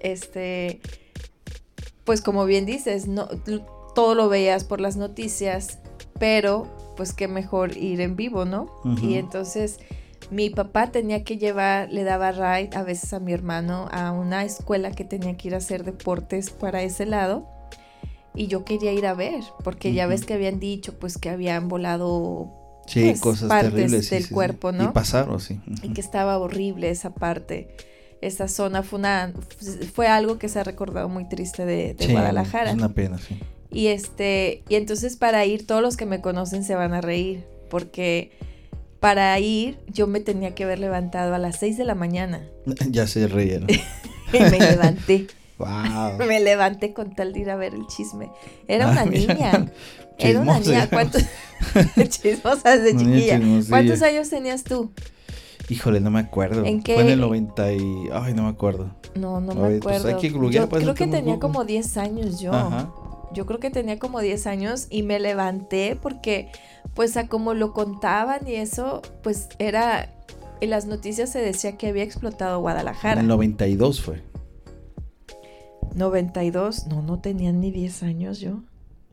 este, 0.00 0.80
pues 2.02 2.20
como 2.20 2.44
bien 2.44 2.66
dices, 2.66 3.06
no, 3.06 3.28
todo 3.98 4.14
lo 4.14 4.28
veías 4.28 4.62
por 4.62 4.80
las 4.80 4.96
noticias, 4.96 5.80
pero 6.20 6.68
pues 6.96 7.12
qué 7.12 7.26
mejor 7.26 7.76
ir 7.76 8.00
en 8.00 8.14
vivo, 8.14 8.44
¿no? 8.44 8.70
Y 9.02 9.14
entonces 9.14 9.80
mi 10.30 10.50
papá 10.50 10.92
tenía 10.92 11.24
que 11.24 11.36
llevar, 11.36 11.90
le 11.90 12.04
daba 12.04 12.30
ride 12.30 12.70
a 12.76 12.84
veces 12.84 13.12
a 13.12 13.18
mi 13.18 13.32
hermano 13.32 13.88
a 13.90 14.12
una 14.12 14.44
escuela 14.44 14.92
que 14.92 15.02
tenía 15.02 15.36
que 15.36 15.48
ir 15.48 15.54
a 15.54 15.56
hacer 15.56 15.82
deportes 15.82 16.50
para 16.50 16.84
ese 16.84 17.06
lado. 17.06 17.48
Y 18.36 18.46
yo 18.46 18.64
quería 18.64 18.92
ir 18.92 19.04
a 19.04 19.14
ver, 19.14 19.42
porque 19.64 19.92
ya 19.92 20.06
ves 20.06 20.24
que 20.24 20.34
habían 20.34 20.60
dicho 20.60 20.96
pues 20.96 21.18
que 21.18 21.30
habían 21.30 21.66
volado 21.66 22.52
pues, 22.84 23.20
cosas 23.20 23.48
partes 23.48 24.10
del 24.10 24.28
cuerpo, 24.28 24.70
¿no? 24.70 24.84
Y 24.84 24.88
pasaron, 24.88 25.40
sí. 25.40 25.60
Y 25.82 25.88
que 25.88 26.00
estaba 26.00 26.38
horrible 26.38 26.88
esa 26.90 27.14
parte. 27.14 27.74
Esa 28.20 28.46
zona 28.46 28.84
fue, 28.84 29.00
una, 29.00 29.32
fue 29.92 30.06
algo 30.06 30.38
que 30.38 30.48
se 30.48 30.60
ha 30.60 30.64
recordado 30.64 31.08
muy 31.08 31.28
triste 31.28 31.64
de, 31.64 31.94
de 31.94 32.12
Guadalajara. 32.12 32.70
Es 32.70 32.76
una 32.76 32.90
pena, 32.90 33.18
sí. 33.18 33.40
Y 33.70 33.88
este, 33.88 34.62
y 34.68 34.76
entonces 34.76 35.16
para 35.16 35.44
ir, 35.44 35.66
todos 35.66 35.82
los 35.82 35.96
que 35.96 36.06
me 36.06 36.20
conocen 36.20 36.64
se 36.64 36.74
van 36.74 36.94
a 36.94 37.00
reír, 37.00 37.44
porque 37.68 38.32
para 39.00 39.38
ir 39.38 39.78
yo 39.88 40.06
me 40.06 40.20
tenía 40.20 40.54
que 40.54 40.64
haber 40.64 40.78
levantado 40.78 41.34
a 41.34 41.38
las 41.38 41.58
6 41.58 41.76
de 41.76 41.84
la 41.84 41.94
mañana. 41.94 42.42
ya 42.90 43.06
se 43.06 43.28
reyeron. 43.28 43.68
y 44.32 44.38
me 44.38 44.58
levanté. 44.58 45.26
Wow. 45.58 46.18
Me 46.18 46.38
levanté 46.38 46.92
con 46.92 47.16
tal 47.16 47.32
de 47.32 47.40
ir 47.40 47.50
a 47.50 47.56
ver 47.56 47.74
el 47.74 47.84
chisme. 47.88 48.30
Era 48.68 48.88
una 48.88 49.04
niña. 49.04 49.72
Era 50.16 50.40
una 50.40 50.60
niña. 50.60 50.88
¿Cuántos 50.88 51.24
chismosas 52.08 52.84
de 52.84 52.96
chiquilla? 52.96 53.40
¿Cuántos 53.68 54.02
años 54.02 54.30
tenías 54.30 54.62
tú? 54.62 54.92
Híjole, 55.68 55.98
no 55.98 56.12
me 56.12 56.20
acuerdo. 56.20 56.64
¿En 56.64 56.80
qué? 56.80 56.94
Fue 56.94 57.02
en 57.02 57.10
el 57.10 57.20
90 57.20 57.72
y... 57.72 58.08
Ay, 58.12 58.34
no 58.34 58.44
me 58.44 58.50
acuerdo. 58.50 58.94
No, 59.16 59.40
no 59.40 59.52
me 59.54 59.80
pues, 59.80 60.04
acuerdo. 60.04 60.22
yo 60.48 60.68
creo 60.68 60.94
que 60.94 61.08
tenía 61.08 61.40
como 61.40 61.64
10 61.64 61.96
años 61.96 62.38
yo. 62.38 62.52
Ajá. 62.52 62.92
Yo 63.32 63.46
creo 63.46 63.60
que 63.60 63.70
tenía 63.70 63.98
como 63.98 64.20
10 64.20 64.46
años 64.46 64.86
y 64.90 65.02
me 65.02 65.18
levanté 65.20 65.96
porque 66.00 66.50
pues 66.94 67.16
a 67.16 67.28
como 67.28 67.54
lo 67.54 67.72
contaban 67.72 68.48
y 68.48 68.54
eso, 68.54 69.02
pues 69.22 69.48
era, 69.58 70.12
en 70.60 70.70
las 70.70 70.86
noticias 70.86 71.30
se 71.30 71.40
decía 71.40 71.76
que 71.76 71.88
había 71.88 72.02
explotado 72.02 72.60
Guadalajara. 72.60 73.20
En 73.20 73.26
el 73.26 73.28
92 73.28 74.00
fue. 74.00 74.22
92, 75.94 76.86
no, 76.86 77.02
no 77.02 77.20
tenían 77.20 77.60
ni 77.60 77.70
10 77.70 78.02
años 78.02 78.40
yo. 78.40 78.62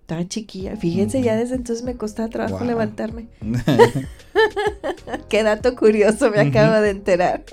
Estaba 0.02 0.28
chiquilla. 0.28 0.78
Fíjense, 0.78 1.24
ya 1.24 1.36
desde 1.36 1.56
entonces 1.56 1.84
me 1.84 1.96
costaba 1.96 2.30
trabajo 2.30 2.64
levantarme. 2.64 3.28
Qué 5.30 5.44
dato 5.44 5.76
curioso 5.76 6.30
me 6.30 6.40
acabo 6.40 6.76
de 6.76 6.92
enterar. 6.92 7.44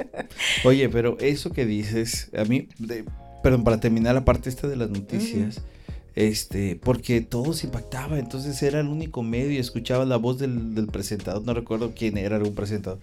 Oye, 0.65 0.89
pero 0.89 1.17
eso 1.19 1.51
que 1.51 1.65
dices, 1.65 2.31
a 2.37 2.45
mí, 2.45 2.69
perdón, 3.43 3.65
para 3.65 3.81
terminar 3.81 4.15
la 4.15 4.25
parte 4.25 4.51
esta 4.51 4.69
de 4.69 4.77
las 4.77 4.91
noticias, 4.91 5.63
este, 6.15 6.77
porque 6.77 7.21
todo 7.23 7.53
se 7.55 7.67
impactaba, 7.67 8.19
entonces 8.19 8.63
era 8.63 8.81
el 8.81 8.89
único 8.89 9.23
medio 9.23 9.61
escuchaba 9.61 10.05
la 10.05 10.17
voz 10.17 10.39
del, 10.39 10.87
presentador, 10.93 11.43
no 11.45 11.55
recuerdo 11.55 11.93
quién 11.97 12.19
era 12.19 12.37
algún 12.37 12.55
presentador. 12.55 12.99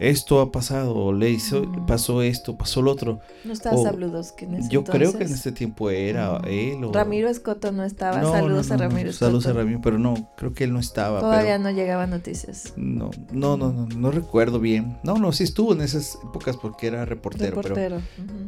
Esto 0.00 0.40
ha 0.40 0.52
pasado, 0.52 1.12
le 1.12 1.28
hizo, 1.28 1.64
mm. 1.64 1.86
pasó 1.86 2.22
esto, 2.22 2.56
pasó 2.56 2.82
lo 2.82 2.92
otro. 2.92 3.18
No 3.44 3.52
estaba 3.52 3.76
Saludos 3.82 4.30
que 4.30 4.44
en 4.44 4.54
ese 4.54 4.68
Yo 4.70 4.84
creo 4.84 5.12
que 5.18 5.24
en 5.24 5.32
ese 5.32 5.50
tiempo 5.50 5.90
era 5.90 6.40
él 6.46 6.84
o... 6.84 6.92
Ramiro 6.92 7.28
Escoto 7.28 7.72
no 7.72 7.82
estaba, 7.82 8.22
saludos 8.22 8.70
a 8.70 8.76
Ramiro 8.76 9.10
Escoto. 9.10 9.26
Saludos 9.26 9.46
a 9.48 9.54
Ramiro, 9.54 9.80
pero 9.82 9.98
no, 9.98 10.30
creo 10.36 10.54
que 10.54 10.62
él 10.62 10.72
no 10.72 10.78
estaba. 10.78 11.18
Todavía 11.18 11.58
no 11.58 11.72
llegaban 11.72 12.10
noticias. 12.10 12.74
No, 12.76 13.10
no, 13.32 13.56
no, 13.56 13.72
no, 13.72 13.86
no, 13.86 14.10
recuerdo 14.12 14.60
bien. 14.60 14.98
No, 15.02 15.18
no, 15.18 15.32
sí 15.32 15.42
estuvo 15.42 15.72
en 15.72 15.80
esas 15.80 16.16
épocas 16.22 16.56
porque 16.56 16.86
era 16.86 17.04
reportero. 17.04 17.60
Pero, 17.60 18.00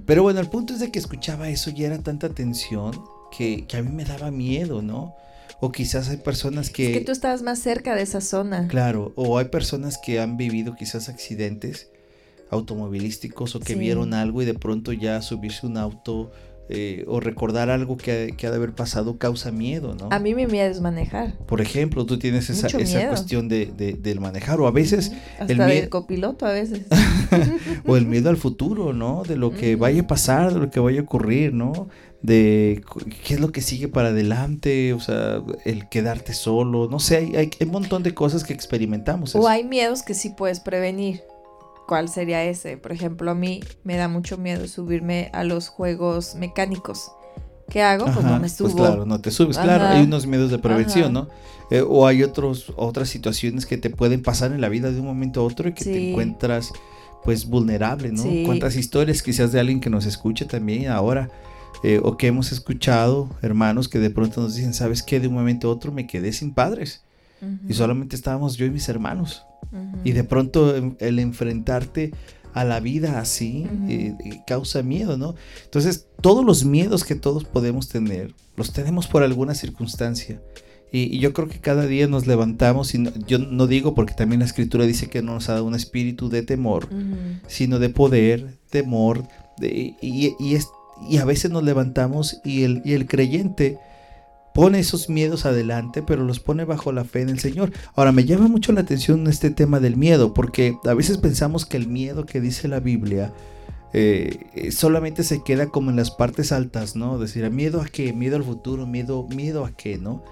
pero 0.06 0.22
bueno, 0.22 0.38
el 0.38 0.48
punto 0.48 0.72
es 0.72 0.78
de 0.78 0.92
que 0.92 1.00
escuchaba 1.00 1.48
eso 1.48 1.70
y 1.74 1.82
era 1.82 1.98
tanta 1.98 2.28
tensión 2.28 2.92
que, 3.30 3.66
a 3.72 3.82
mí 3.82 3.90
me 3.90 4.04
daba 4.04 4.30
miedo, 4.30 4.82
¿no? 4.82 5.14
O 5.60 5.72
quizás 5.72 6.08
hay 6.08 6.16
personas 6.16 6.70
que... 6.70 6.92
Es 6.92 6.98
que 6.98 7.04
tú 7.04 7.12
estabas 7.12 7.42
más 7.42 7.58
cerca 7.58 7.94
de 7.94 8.02
esa 8.02 8.20
zona. 8.20 8.68
Claro, 8.68 9.12
o 9.16 9.38
hay 9.38 9.46
personas 9.46 9.98
que 9.98 10.20
han 10.20 10.36
vivido 10.36 10.74
quizás 10.74 11.08
accidentes 11.08 11.90
automovilísticos 12.50 13.54
o 13.54 13.60
que 13.60 13.74
vieron 13.74 14.14
algo 14.14 14.42
y 14.42 14.44
de 14.44 14.54
pronto 14.54 14.92
ya 14.92 15.22
subirse 15.22 15.66
un 15.66 15.76
auto 15.76 16.32
eh, 16.72 17.04
o 17.08 17.18
recordar 17.18 17.68
algo 17.68 17.96
que, 17.96 18.32
ha 18.38 18.50
de 18.50 18.56
haber 18.56 18.72
pasado 18.72 19.18
causa 19.18 19.50
miedo, 19.50 19.96
¿no? 19.96 20.08
A 20.12 20.20
mí 20.20 20.36
mi 20.36 20.46
miedo 20.46 20.70
es 20.70 20.80
manejar. 20.80 21.36
Por 21.38 21.60
ejemplo, 21.60 22.06
tú 22.06 22.16
tienes 22.16 22.48
esa, 22.48 22.68
esa 22.68 23.08
cuestión 23.08 23.48
de, 23.48 23.66
del 24.00 24.20
manejar 24.20 24.60
o 24.60 24.68
a 24.68 24.70
veces... 24.70 25.10
Hasta 25.40 25.52
el 25.52 25.58
del 25.58 25.88
copiloto 25.88 26.46
a 26.46 26.52
veces. 26.52 26.86
o 27.86 27.96
el 27.96 28.06
miedo 28.06 28.30
al 28.30 28.36
futuro, 28.36 28.92
¿no? 28.92 29.24
De 29.26 29.34
lo 29.34 29.50
que 29.52 29.74
vaya 29.74 30.02
a 30.02 30.06
pasar, 30.06 30.54
de 30.54 30.60
lo 30.60 30.70
que 30.70 30.78
vaya 30.78 31.00
a 31.00 31.02
ocurrir, 31.02 31.52
¿no? 31.52 31.88
De 32.22 32.82
qué 33.24 33.34
es 33.34 33.40
lo 33.40 33.50
que 33.50 33.62
sigue 33.62 33.88
para 33.88 34.08
adelante, 34.08 34.92
o 34.92 35.00
sea, 35.00 35.42
el 35.64 35.88
quedarte 35.88 36.34
solo, 36.34 36.88
no 36.88 36.98
sé, 36.98 37.16
hay, 37.16 37.36
hay, 37.36 37.50
un 37.60 37.72
montón 37.72 38.02
de 38.02 38.14
cosas 38.14 38.44
que 38.44 38.52
experimentamos. 38.52 39.34
O 39.34 39.48
hay 39.48 39.64
miedos 39.64 40.02
que 40.02 40.14
sí 40.14 40.30
puedes 40.30 40.60
prevenir. 40.60 41.22
¿Cuál 41.88 42.08
sería 42.08 42.44
ese? 42.44 42.76
Por 42.76 42.92
ejemplo, 42.92 43.32
a 43.32 43.34
mí 43.34 43.60
me 43.82 43.96
da 43.96 44.06
mucho 44.06 44.38
miedo 44.38 44.68
subirme 44.68 45.30
a 45.32 45.42
los 45.42 45.68
juegos 45.68 46.36
mecánicos. 46.36 47.10
¿Qué 47.68 47.82
hago? 47.82 48.04
pues 48.04 48.24
no 48.24 48.34
me 48.34 48.40
pues 48.40 48.52
subo. 48.52 48.70
Pues 48.70 48.86
claro, 48.88 49.06
no 49.06 49.20
te 49.20 49.30
subes. 49.30 49.56
Claro, 49.56 49.86
hay 49.86 50.02
unos 50.02 50.26
miedos 50.26 50.50
de 50.50 50.58
prevención, 50.58 51.12
¿no? 51.12 51.28
Eh, 51.70 51.82
o 51.86 52.06
hay 52.06 52.22
otros, 52.22 52.72
otras 52.76 53.08
situaciones 53.08 53.64
que 53.64 53.78
te 53.78 53.90
pueden 53.90 54.22
pasar 54.22 54.52
en 54.52 54.60
la 54.60 54.68
vida 54.68 54.90
de 54.90 55.00
un 55.00 55.06
momento 55.06 55.40
a 55.40 55.44
otro 55.44 55.68
y 55.68 55.72
que 55.72 55.84
te 55.84 56.10
encuentras 56.10 56.72
pues 57.24 57.46
vulnerable, 57.46 58.10
¿no? 58.12 58.24
¿Cuántas 58.44 58.76
historias 58.76 59.22
quizás 59.22 59.52
de 59.52 59.60
alguien 59.60 59.80
que 59.80 59.90
nos 59.90 60.06
escuche 60.06 60.44
también 60.44 60.88
ahora? 60.88 61.30
Eh, 61.82 62.00
o 62.02 62.16
que 62.16 62.26
hemos 62.26 62.52
escuchado 62.52 63.30
hermanos 63.40 63.88
que 63.88 63.98
de 63.98 64.10
pronto 64.10 64.42
nos 64.42 64.54
dicen, 64.54 64.74
¿sabes 64.74 65.02
qué? 65.02 65.18
De 65.18 65.28
un 65.28 65.34
momento 65.34 65.68
a 65.68 65.72
otro 65.72 65.92
me 65.92 66.06
quedé 66.06 66.32
sin 66.32 66.52
padres 66.52 67.04
y 67.68 67.74
solamente 67.74 68.16
estábamos 68.16 68.56
yo 68.56 68.66
y 68.66 68.70
mis 68.70 68.88
hermanos. 68.88 69.44
Y 70.04 70.12
de 70.12 70.24
pronto 70.24 70.74
em, 70.74 70.96
el 70.98 71.18
enfrentarte 71.18 72.12
a 72.54 72.64
la 72.64 72.80
vida 72.80 73.20
así 73.20 73.66
eh, 73.88 74.14
eh, 74.24 74.40
causa 74.46 74.82
miedo, 74.82 75.16
¿no? 75.16 75.36
Entonces, 75.64 76.08
todos 76.20 76.44
los 76.44 76.64
miedos 76.64 77.04
que 77.04 77.14
todos 77.14 77.44
podemos 77.44 77.88
tener, 77.88 78.34
los 78.56 78.72
tenemos 78.72 79.06
por 79.06 79.22
alguna 79.22 79.54
circunstancia. 79.54 80.42
Y, 80.92 81.20
yo 81.20 81.32
creo 81.32 81.46
que 81.46 81.60
cada 81.60 81.86
día 81.86 82.08
nos 82.08 82.26
levantamos, 82.26 82.92
y 82.94 83.04
yo 83.28 83.38
no 83.38 83.68
digo 83.68 83.94
porque 83.94 84.14
también 84.14 84.40
la 84.40 84.46
escritura 84.46 84.84
dice 84.84 85.08
que 85.08 85.22
no 85.22 85.34
nos 85.34 85.48
ha 85.48 85.52
dado 85.52 85.66
un 85.66 85.76
espíritu 85.76 86.28
de 86.28 86.42
temor, 86.42 86.88
sino 87.46 87.78
de 87.78 87.90
poder, 87.90 88.58
temor, 88.70 89.22
de, 89.56 89.94
y, 90.02 90.34
y, 90.40 90.54
es, 90.56 90.66
y 91.08 91.18
a 91.18 91.24
veces 91.24 91.50
nos 91.50 91.62
levantamos 91.62 92.40
y 92.44 92.64
el, 92.64 92.82
y 92.84 92.94
el 92.94 93.06
creyente 93.06 93.78
pone 94.52 94.80
esos 94.80 95.08
miedos 95.08 95.46
adelante, 95.46 96.02
pero 96.02 96.24
los 96.24 96.40
pone 96.40 96.64
bajo 96.64 96.92
la 96.92 97.04
fe 97.04 97.22
en 97.22 97.28
el 97.28 97.38
Señor. 97.38 97.72
Ahora, 97.94 98.12
me 98.12 98.24
llama 98.24 98.48
mucho 98.48 98.72
la 98.72 98.80
atención 98.80 99.26
este 99.26 99.50
tema 99.50 99.80
del 99.80 99.96
miedo, 99.96 100.34
porque 100.34 100.76
a 100.84 100.94
veces 100.94 101.18
pensamos 101.18 101.66
que 101.66 101.76
el 101.76 101.88
miedo 101.88 102.26
que 102.26 102.40
dice 102.40 102.68
la 102.68 102.80
Biblia 102.80 103.32
eh, 103.92 104.70
solamente 104.72 105.24
se 105.24 105.42
queda 105.42 105.66
como 105.68 105.90
en 105.90 105.96
las 105.96 106.10
partes 106.10 106.52
altas, 106.52 106.96
¿no? 106.96 107.18
Decir, 107.18 107.48
¿miedo 107.50 107.80
a 107.80 107.86
qué? 107.86 108.12
¿Miedo 108.12 108.36
al 108.36 108.44
futuro? 108.44 108.86
¿Miedo, 108.86 109.26
miedo 109.28 109.64
a 109.64 109.72
qué? 109.72 109.98
¿No? 109.98 110.22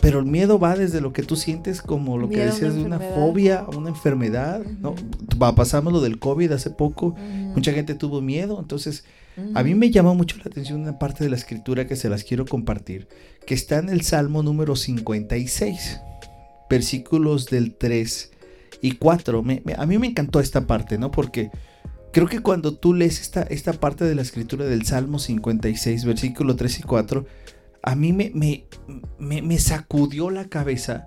Pero 0.00 0.20
el 0.20 0.26
miedo 0.26 0.58
va 0.58 0.76
desde 0.76 1.00
lo 1.00 1.12
que 1.12 1.22
tú 1.22 1.36
sientes 1.36 1.80
como 1.80 2.18
lo 2.18 2.28
que 2.28 2.44
decías 2.44 2.74
de 2.74 2.84
una 2.84 2.98
fobia, 2.98 3.64
una 3.76 3.88
enfermedad, 3.88 4.62
¿no? 4.64 4.94
Pasamos 5.54 5.92
lo 5.92 6.00
del 6.00 6.18
COVID 6.18 6.52
hace 6.52 6.70
poco, 6.70 7.14
mucha 7.54 7.72
gente 7.72 7.94
tuvo 7.94 8.20
miedo, 8.20 8.58
entonces 8.60 9.04
a 9.54 9.62
mí 9.62 9.74
me 9.74 9.90
llama 9.90 10.14
mucho 10.14 10.36
la 10.38 10.44
atención 10.46 10.80
una 10.80 10.98
parte 10.98 11.24
de 11.24 11.30
la 11.30 11.36
escritura 11.36 11.86
que 11.86 11.96
se 11.96 12.08
las 12.08 12.24
quiero 12.24 12.46
compartir, 12.46 13.08
que 13.46 13.54
está 13.54 13.78
en 13.78 13.88
el 13.88 14.02
Salmo 14.02 14.42
número 14.42 14.76
56, 14.76 16.00
versículos 16.70 17.46
del 17.46 17.74
3 17.74 18.30
y 18.80 18.92
4. 18.92 19.44
a 19.76 19.86
mí 19.86 19.98
me 19.98 20.06
encantó 20.06 20.40
esta 20.40 20.66
parte, 20.66 20.98
¿no? 20.98 21.10
Porque 21.10 21.50
creo 22.12 22.28
que 22.28 22.40
cuando 22.40 22.74
tú 22.74 22.94
lees 22.94 23.20
esta, 23.20 23.42
esta 23.42 23.74
parte 23.74 24.04
de 24.04 24.14
la 24.14 24.22
escritura 24.22 24.64
del 24.64 24.86
Salmo 24.86 25.18
56, 25.18 26.04
versículo 26.06 26.56
3 26.56 26.80
y 26.80 26.82
4, 26.82 27.26
a 27.86 27.94
mí 27.94 28.12
me, 28.12 28.32
me, 28.34 29.42
me, 29.42 29.58
sacudió 29.58 30.28
la 30.30 30.46
cabeza 30.46 31.06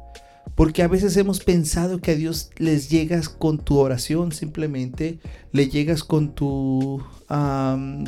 Porque 0.55 0.81
a 0.81 0.87
veces 0.87 1.15
hemos 1.17 1.43
pensado 1.43 1.99
que 1.99 2.11
a 2.11 2.15
Dios 2.15 2.51
les 2.57 2.89
llegas 2.89 3.27
con 3.27 3.59
tu 3.59 3.77
oración, 3.77 4.31
simplemente 4.31 5.19
le 5.51 5.67
llegas 5.67 6.03
con 6.03 6.33
tu 6.33 7.03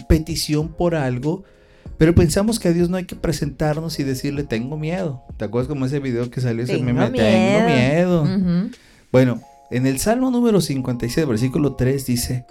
petición 0.07 0.69
por 0.69 0.95
algo, 0.95 1.43
pero 1.97 2.15
pensamos 2.15 2.59
que 2.59 2.69
a 2.69 2.73
Dios 2.73 2.89
no 2.89 2.97
hay 2.97 3.05
que 3.05 3.15
presentarnos 3.15 3.99
y 3.99 4.03
decirle 4.03 4.43
tengo 4.43 4.77
miedo. 4.77 5.21
¿Te 5.37 5.45
acuerdas 5.45 5.67
como 5.67 5.85
ese 5.85 5.99
video 5.99 6.31
que 6.31 6.41
salió 6.41 6.63
ese 6.63 6.77
meme? 6.79 7.09
Tengo 7.11 7.67
miedo. 7.67 8.69
Bueno, 9.11 9.41
en 9.69 9.85
el 9.85 9.99
Salmo 9.99 10.31
número 10.31 10.61
57, 10.61 11.27
versículo 11.27 11.75
3 11.75 12.05
dice, 12.05 12.45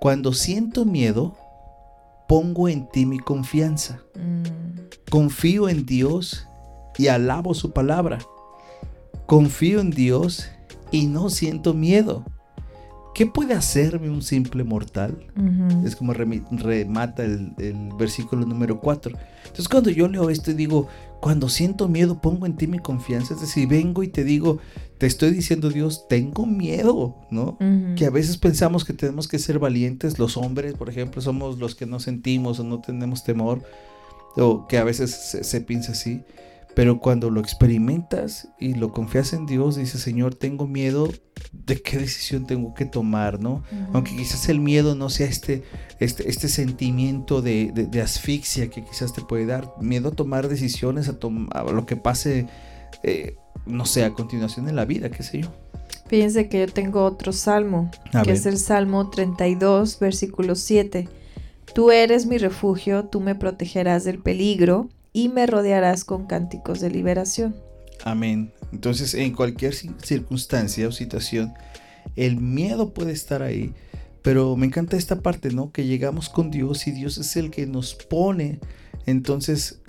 cuando 0.00 0.32
siento 0.32 0.86
miedo, 0.86 1.36
pongo 2.28 2.68
en 2.68 2.88
ti 2.88 3.06
mi 3.06 3.18
confianza. 3.18 4.02
Mm. 4.14 5.10
Confío 5.10 5.68
en 5.68 5.86
Dios 5.86 6.46
y 6.96 7.08
alabo 7.08 7.54
su 7.54 7.72
palabra. 7.72 8.18
Confío 9.26 9.80
en 9.80 9.90
Dios 9.90 10.48
y 10.92 11.06
no 11.06 11.30
siento 11.30 11.74
miedo. 11.74 12.24
¿Qué 13.14 13.26
puede 13.26 13.54
hacerme 13.54 14.10
un 14.10 14.22
simple 14.22 14.62
mortal? 14.62 15.26
Es 15.84 15.96
como 15.96 16.12
remata 16.12 17.24
el, 17.24 17.52
versículo 17.98 18.46
número 18.46 18.78
4. 18.78 19.12
Entonces 19.42 19.68
cuando 19.68 19.90
yo 19.90 20.06
leo 20.06 20.30
esto 20.30 20.52
y 20.52 20.54
digo, 20.54 20.86
cuando 21.20 21.48
siento 21.48 21.88
miedo 21.88 22.20
pongo 22.20 22.46
en 22.46 22.56
ti 22.56 22.66
mi 22.66 22.78
confianza, 22.78 23.34
es 23.34 23.40
decir, 23.40 23.68
vengo 23.68 24.02
y 24.02 24.08
te 24.08 24.24
digo, 24.24 24.58
te 24.98 25.06
estoy 25.06 25.30
diciendo 25.30 25.70
Dios, 25.70 26.06
tengo 26.08 26.46
miedo, 26.46 27.16
¿no? 27.30 27.58
Que 27.96 28.06
a 28.06 28.10
veces 28.10 28.36
pensamos 28.36 28.84
que 28.84 28.92
tenemos 28.92 29.28
que 29.28 29.38
ser 29.38 29.58
valientes, 29.58 30.18
los 30.18 30.36
hombres, 30.36 30.74
por 30.74 30.88
ejemplo, 30.88 31.20
somos 31.20 31.58
los 31.58 31.74
que 31.74 31.86
no 31.86 32.00
sentimos 32.00 32.60
o 32.60 32.64
no 32.64 32.80
tenemos 32.80 33.24
temor, 33.24 33.62
o 34.36 34.66
que 34.68 34.78
a 34.78 34.84
veces 34.84 35.10
se, 35.10 35.44
se 35.44 35.60
piensa 35.60 35.92
así. 35.92 36.22
Pero 36.78 37.00
cuando 37.00 37.28
lo 37.28 37.40
experimentas 37.40 38.50
y 38.56 38.74
lo 38.74 38.92
confías 38.92 39.32
en 39.32 39.46
Dios, 39.46 39.74
dices, 39.74 40.00
Señor, 40.00 40.36
tengo 40.36 40.68
miedo 40.68 41.08
de 41.50 41.82
qué 41.82 41.98
decisión 41.98 42.46
tengo 42.46 42.72
que 42.72 42.84
tomar, 42.84 43.40
¿no? 43.40 43.64
Aunque 43.92 44.14
quizás 44.14 44.48
el 44.48 44.60
miedo 44.60 44.94
no 44.94 45.10
sea 45.10 45.26
este, 45.26 45.64
este, 45.98 46.30
este 46.30 46.46
sentimiento 46.46 47.42
de, 47.42 47.90
asfixia 48.00 48.70
que 48.70 48.84
quizás 48.84 49.12
te 49.12 49.22
puede 49.22 49.44
dar, 49.44 49.74
miedo 49.80 50.10
a 50.10 50.12
tomar 50.12 50.46
decisiones, 50.46 51.08
a, 51.08 51.18
a 51.50 51.64
lo 51.64 51.84
que 51.84 51.96
pase, 51.96 52.46
eh, 53.02 53.34
no 53.66 53.84
sé, 53.84 54.04
a 54.04 54.12
continuación 54.12 54.68
en 54.68 54.76
la 54.76 54.84
vida, 54.84 55.10
qué 55.10 55.24
sé 55.24 55.40
yo. 55.40 55.48
Fíjense 56.06 56.48
que 56.48 56.60
yo 56.60 56.68
tengo 56.68 57.04
otro 57.04 57.32
salmo, 57.32 57.90
que 58.22 58.30
es 58.30 58.46
el 58.46 58.56
Salmo 58.56 59.10
32, 59.10 59.98
versículo 59.98 60.54
7. 60.54 61.08
Tú 61.74 61.90
eres 61.90 62.26
mi 62.26 62.38
refugio, 62.38 63.06
tú 63.06 63.18
me 63.18 63.34
protegerás 63.34 64.04
del 64.04 64.20
peligro 64.20 64.90
y 65.12 65.28
me 65.28 65.46
rodearás 65.46 66.04
con 66.04 66.26
cánticos 66.26 66.80
de 66.80 66.90
liberación. 66.90 67.56
Amén. 68.04 68.52
Entonces, 68.72 69.14
en 69.14 69.32
cualquier 69.32 69.74
circunstancia 69.74 70.88
o 70.88 70.92
situación, 70.92 71.54
el 72.16 72.36
miedo 72.36 72.92
puede 72.92 73.12
estar 73.12 73.42
ahí, 73.42 73.74
pero 74.22 74.56
me 74.56 74.66
encanta 74.66 74.96
esta 74.96 75.20
parte, 75.20 75.50
¿no? 75.50 75.72
Que 75.72 75.86
llegamos 75.86 76.28
con 76.28 76.50
Dios 76.50 76.86
y 76.86 76.92
Dios 76.92 77.18
es 77.18 77.36
el 77.36 77.50
que 77.50 77.66
nos 77.66 77.94
pone. 77.94 78.60
Entonces, 79.06 79.80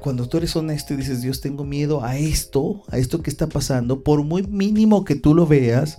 cuando 0.00 0.28
tú 0.28 0.38
eres 0.38 0.54
honesto 0.56 0.92
y 0.92 0.98
dices, 0.98 1.22
Dios, 1.22 1.40
tengo 1.40 1.64
miedo 1.64 2.04
a 2.04 2.18
esto, 2.18 2.82
a 2.88 2.98
esto 2.98 3.22
que 3.22 3.30
está 3.30 3.48
pasando, 3.48 4.02
por 4.02 4.22
muy 4.22 4.42
mínimo 4.42 5.04
que 5.04 5.14
tú 5.14 5.34
lo 5.34 5.46
veas, 5.46 5.98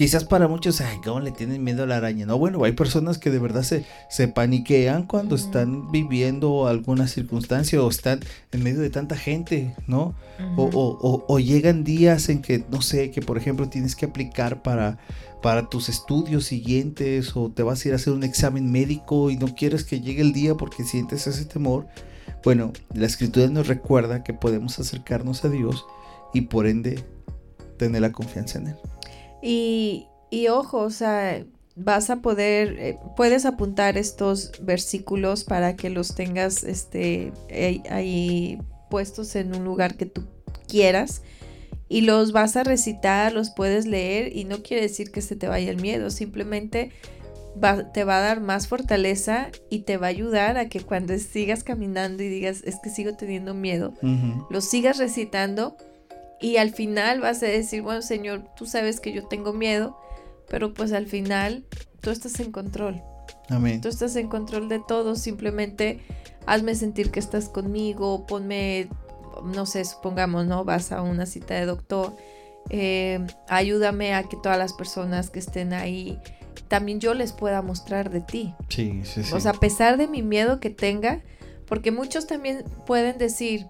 Quizás 0.00 0.24
para 0.24 0.48
muchos, 0.48 0.80
ay, 0.80 0.96
¿cómo 1.04 1.20
le 1.20 1.30
tienen 1.30 1.62
miedo 1.62 1.82
a 1.82 1.86
la 1.86 1.98
araña? 1.98 2.24
No, 2.24 2.38
bueno, 2.38 2.64
hay 2.64 2.72
personas 2.72 3.18
que 3.18 3.28
de 3.28 3.38
verdad 3.38 3.62
se, 3.62 3.84
se 4.08 4.28
paniquean 4.28 5.06
cuando 5.06 5.34
están 5.36 5.92
viviendo 5.92 6.66
alguna 6.68 7.06
circunstancia 7.06 7.82
o 7.82 7.90
están 7.90 8.20
en 8.50 8.62
medio 8.62 8.80
de 8.80 8.88
tanta 8.88 9.14
gente, 9.14 9.76
¿no? 9.86 10.14
o, 10.56 11.26
o, 11.28 11.38
llegan 11.38 11.84
días 11.84 12.30
en 12.30 12.40
que, 12.40 12.64
no 12.70 12.80
sé, 12.80 13.10
que 13.10 13.20
por 13.20 13.36
ejemplo 13.36 13.68
tienes 13.68 13.94
que 13.94 14.06
aplicar 14.06 14.62
para, 14.62 14.96
para 15.42 15.68
tus 15.68 15.90
estudios 15.90 16.46
siguientes 16.46 17.36
o 17.36 17.50
te 17.50 17.62
vas 17.62 17.84
a 17.84 17.88
ir 17.88 17.92
a 17.92 17.96
hacer 17.96 18.14
un 18.14 18.24
examen 18.24 18.72
médico 18.72 19.30
y 19.30 19.36
no 19.36 19.54
quieres 19.54 19.84
que 19.84 20.00
llegue 20.00 20.22
el 20.22 20.32
día 20.32 20.54
porque 20.54 20.82
sientes 20.82 21.26
ese 21.26 21.44
temor. 21.44 21.86
Bueno, 22.42 22.72
la 22.94 23.04
escritura 23.04 23.48
nos 23.48 23.66
recuerda 23.66 24.24
que 24.24 24.32
podemos 24.32 24.78
acercarnos 24.78 25.44
a 25.44 25.50
Dios 25.50 25.84
y 26.32 26.40
por 26.40 26.66
ende 26.66 27.04
tener 27.76 28.00
la 28.00 28.12
confianza 28.12 28.60
en 28.60 28.68
Él. 28.68 28.76
Y, 29.42 30.06
ojo, 30.50 30.78
o 30.78 30.90
sea, 30.90 31.44
vas 31.76 32.10
a 32.10 32.16
poder, 32.16 32.76
eh, 32.78 32.98
puedes 33.16 33.46
apuntar 33.46 33.96
estos 33.96 34.52
versículos 34.62 35.44
para 35.44 35.76
que 35.76 35.90
los 35.90 36.14
tengas 36.14 36.64
este, 36.64 37.32
ahí 37.90 38.58
puestos 38.90 39.36
en 39.36 39.54
un 39.54 39.64
lugar 39.64 39.96
que 39.96 40.06
tú 40.06 40.24
quieras. 40.68 41.22
Y 41.88 42.02
los 42.02 42.30
vas 42.30 42.56
a 42.56 42.62
recitar, 42.62 43.32
los 43.32 43.50
puedes 43.50 43.84
leer 43.86 44.36
y 44.36 44.44
no 44.44 44.62
quiere 44.62 44.82
decir 44.82 45.10
que 45.10 45.22
se 45.22 45.34
te 45.34 45.48
vaya 45.48 45.70
el 45.70 45.80
miedo, 45.80 46.10
simplemente 46.10 46.92
te 47.92 48.04
va 48.04 48.18
a 48.18 48.20
dar 48.20 48.40
más 48.40 48.68
fortaleza 48.68 49.48
y 49.70 49.80
te 49.80 49.96
va 49.96 50.06
a 50.06 50.10
ayudar 50.10 50.56
a 50.56 50.68
que 50.68 50.80
cuando 50.80 51.18
sigas 51.18 51.64
caminando 51.64 52.22
y 52.22 52.28
digas 52.28 52.62
es 52.64 52.76
que 52.82 52.90
sigo 52.90 53.14
teniendo 53.14 53.54
miedo, 53.54 53.92
lo 54.50 54.60
sigas 54.60 54.98
recitando 54.98 55.76
y 56.40 56.56
al 56.56 56.70
final 56.70 57.20
vas 57.20 57.42
a 57.42 57.46
decir, 57.46 57.82
bueno, 57.82 58.02
Señor, 58.02 58.44
tú 58.56 58.66
sabes 58.66 59.00
que 59.00 59.12
yo 59.12 59.26
tengo 59.26 59.52
miedo, 59.52 59.98
pero 60.48 60.72
pues 60.72 60.92
al 60.92 61.06
final 61.06 61.64
tú 62.00 62.10
estás 62.10 62.40
en 62.40 62.50
control. 62.50 63.02
Amén. 63.48 63.80
Tú 63.80 63.88
estás 63.88 64.16
en 64.16 64.28
control 64.28 64.68
de 64.68 64.80
todo, 64.86 65.16
simplemente 65.16 66.00
hazme 66.46 66.74
sentir 66.74 67.10
que 67.10 67.20
estás 67.20 67.48
conmigo, 67.48 68.26
ponme, 68.26 68.88
no 69.44 69.66
sé, 69.66 69.84
supongamos, 69.84 70.46
¿no? 70.46 70.64
Vas 70.64 70.92
a 70.92 71.02
una 71.02 71.26
cita 71.26 71.54
de 71.54 71.66
doctor, 71.66 72.16
eh, 72.70 73.24
ayúdame 73.48 74.14
a 74.14 74.22
que 74.24 74.36
todas 74.36 74.58
las 74.58 74.72
personas 74.72 75.30
que 75.30 75.38
estén 75.38 75.72
ahí, 75.72 76.18
también 76.68 77.00
yo 77.00 77.14
les 77.14 77.32
pueda 77.32 77.62
mostrar 77.62 78.10
de 78.10 78.20
ti. 78.20 78.54
Sí, 78.68 79.02
sí, 79.04 79.24
sí. 79.24 79.34
O 79.34 79.40
sea, 79.40 79.52
a 79.52 79.60
pesar 79.60 79.96
de 79.96 80.06
mi 80.06 80.22
miedo 80.22 80.60
que 80.60 80.70
tenga, 80.70 81.20
porque 81.66 81.90
muchos 81.90 82.26
también 82.26 82.64
pueden 82.86 83.18
decir, 83.18 83.66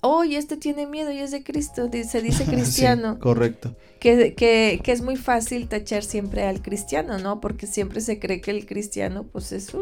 oh, 0.00 0.22
este 0.24 0.56
tiene 0.56 0.86
miedo 0.86 1.10
y 1.10 1.18
es 1.18 1.30
de 1.30 1.42
Cristo, 1.42 1.90
se 1.90 2.22
dice 2.22 2.44
cristiano. 2.50 3.18
correcto. 3.18 3.76
Que, 4.00 4.34
que, 4.34 4.80
que, 4.82 4.92
es 4.92 5.02
muy 5.02 5.16
fácil 5.16 5.68
tachar 5.68 6.04
siempre 6.04 6.44
al 6.44 6.62
cristiano, 6.62 7.18
¿no? 7.18 7.40
Porque 7.40 7.66
siempre 7.66 8.00
se 8.00 8.18
cree 8.18 8.40
que 8.40 8.52
el 8.52 8.64
cristiano, 8.66 9.24
pues 9.24 9.50
es, 9.52 9.72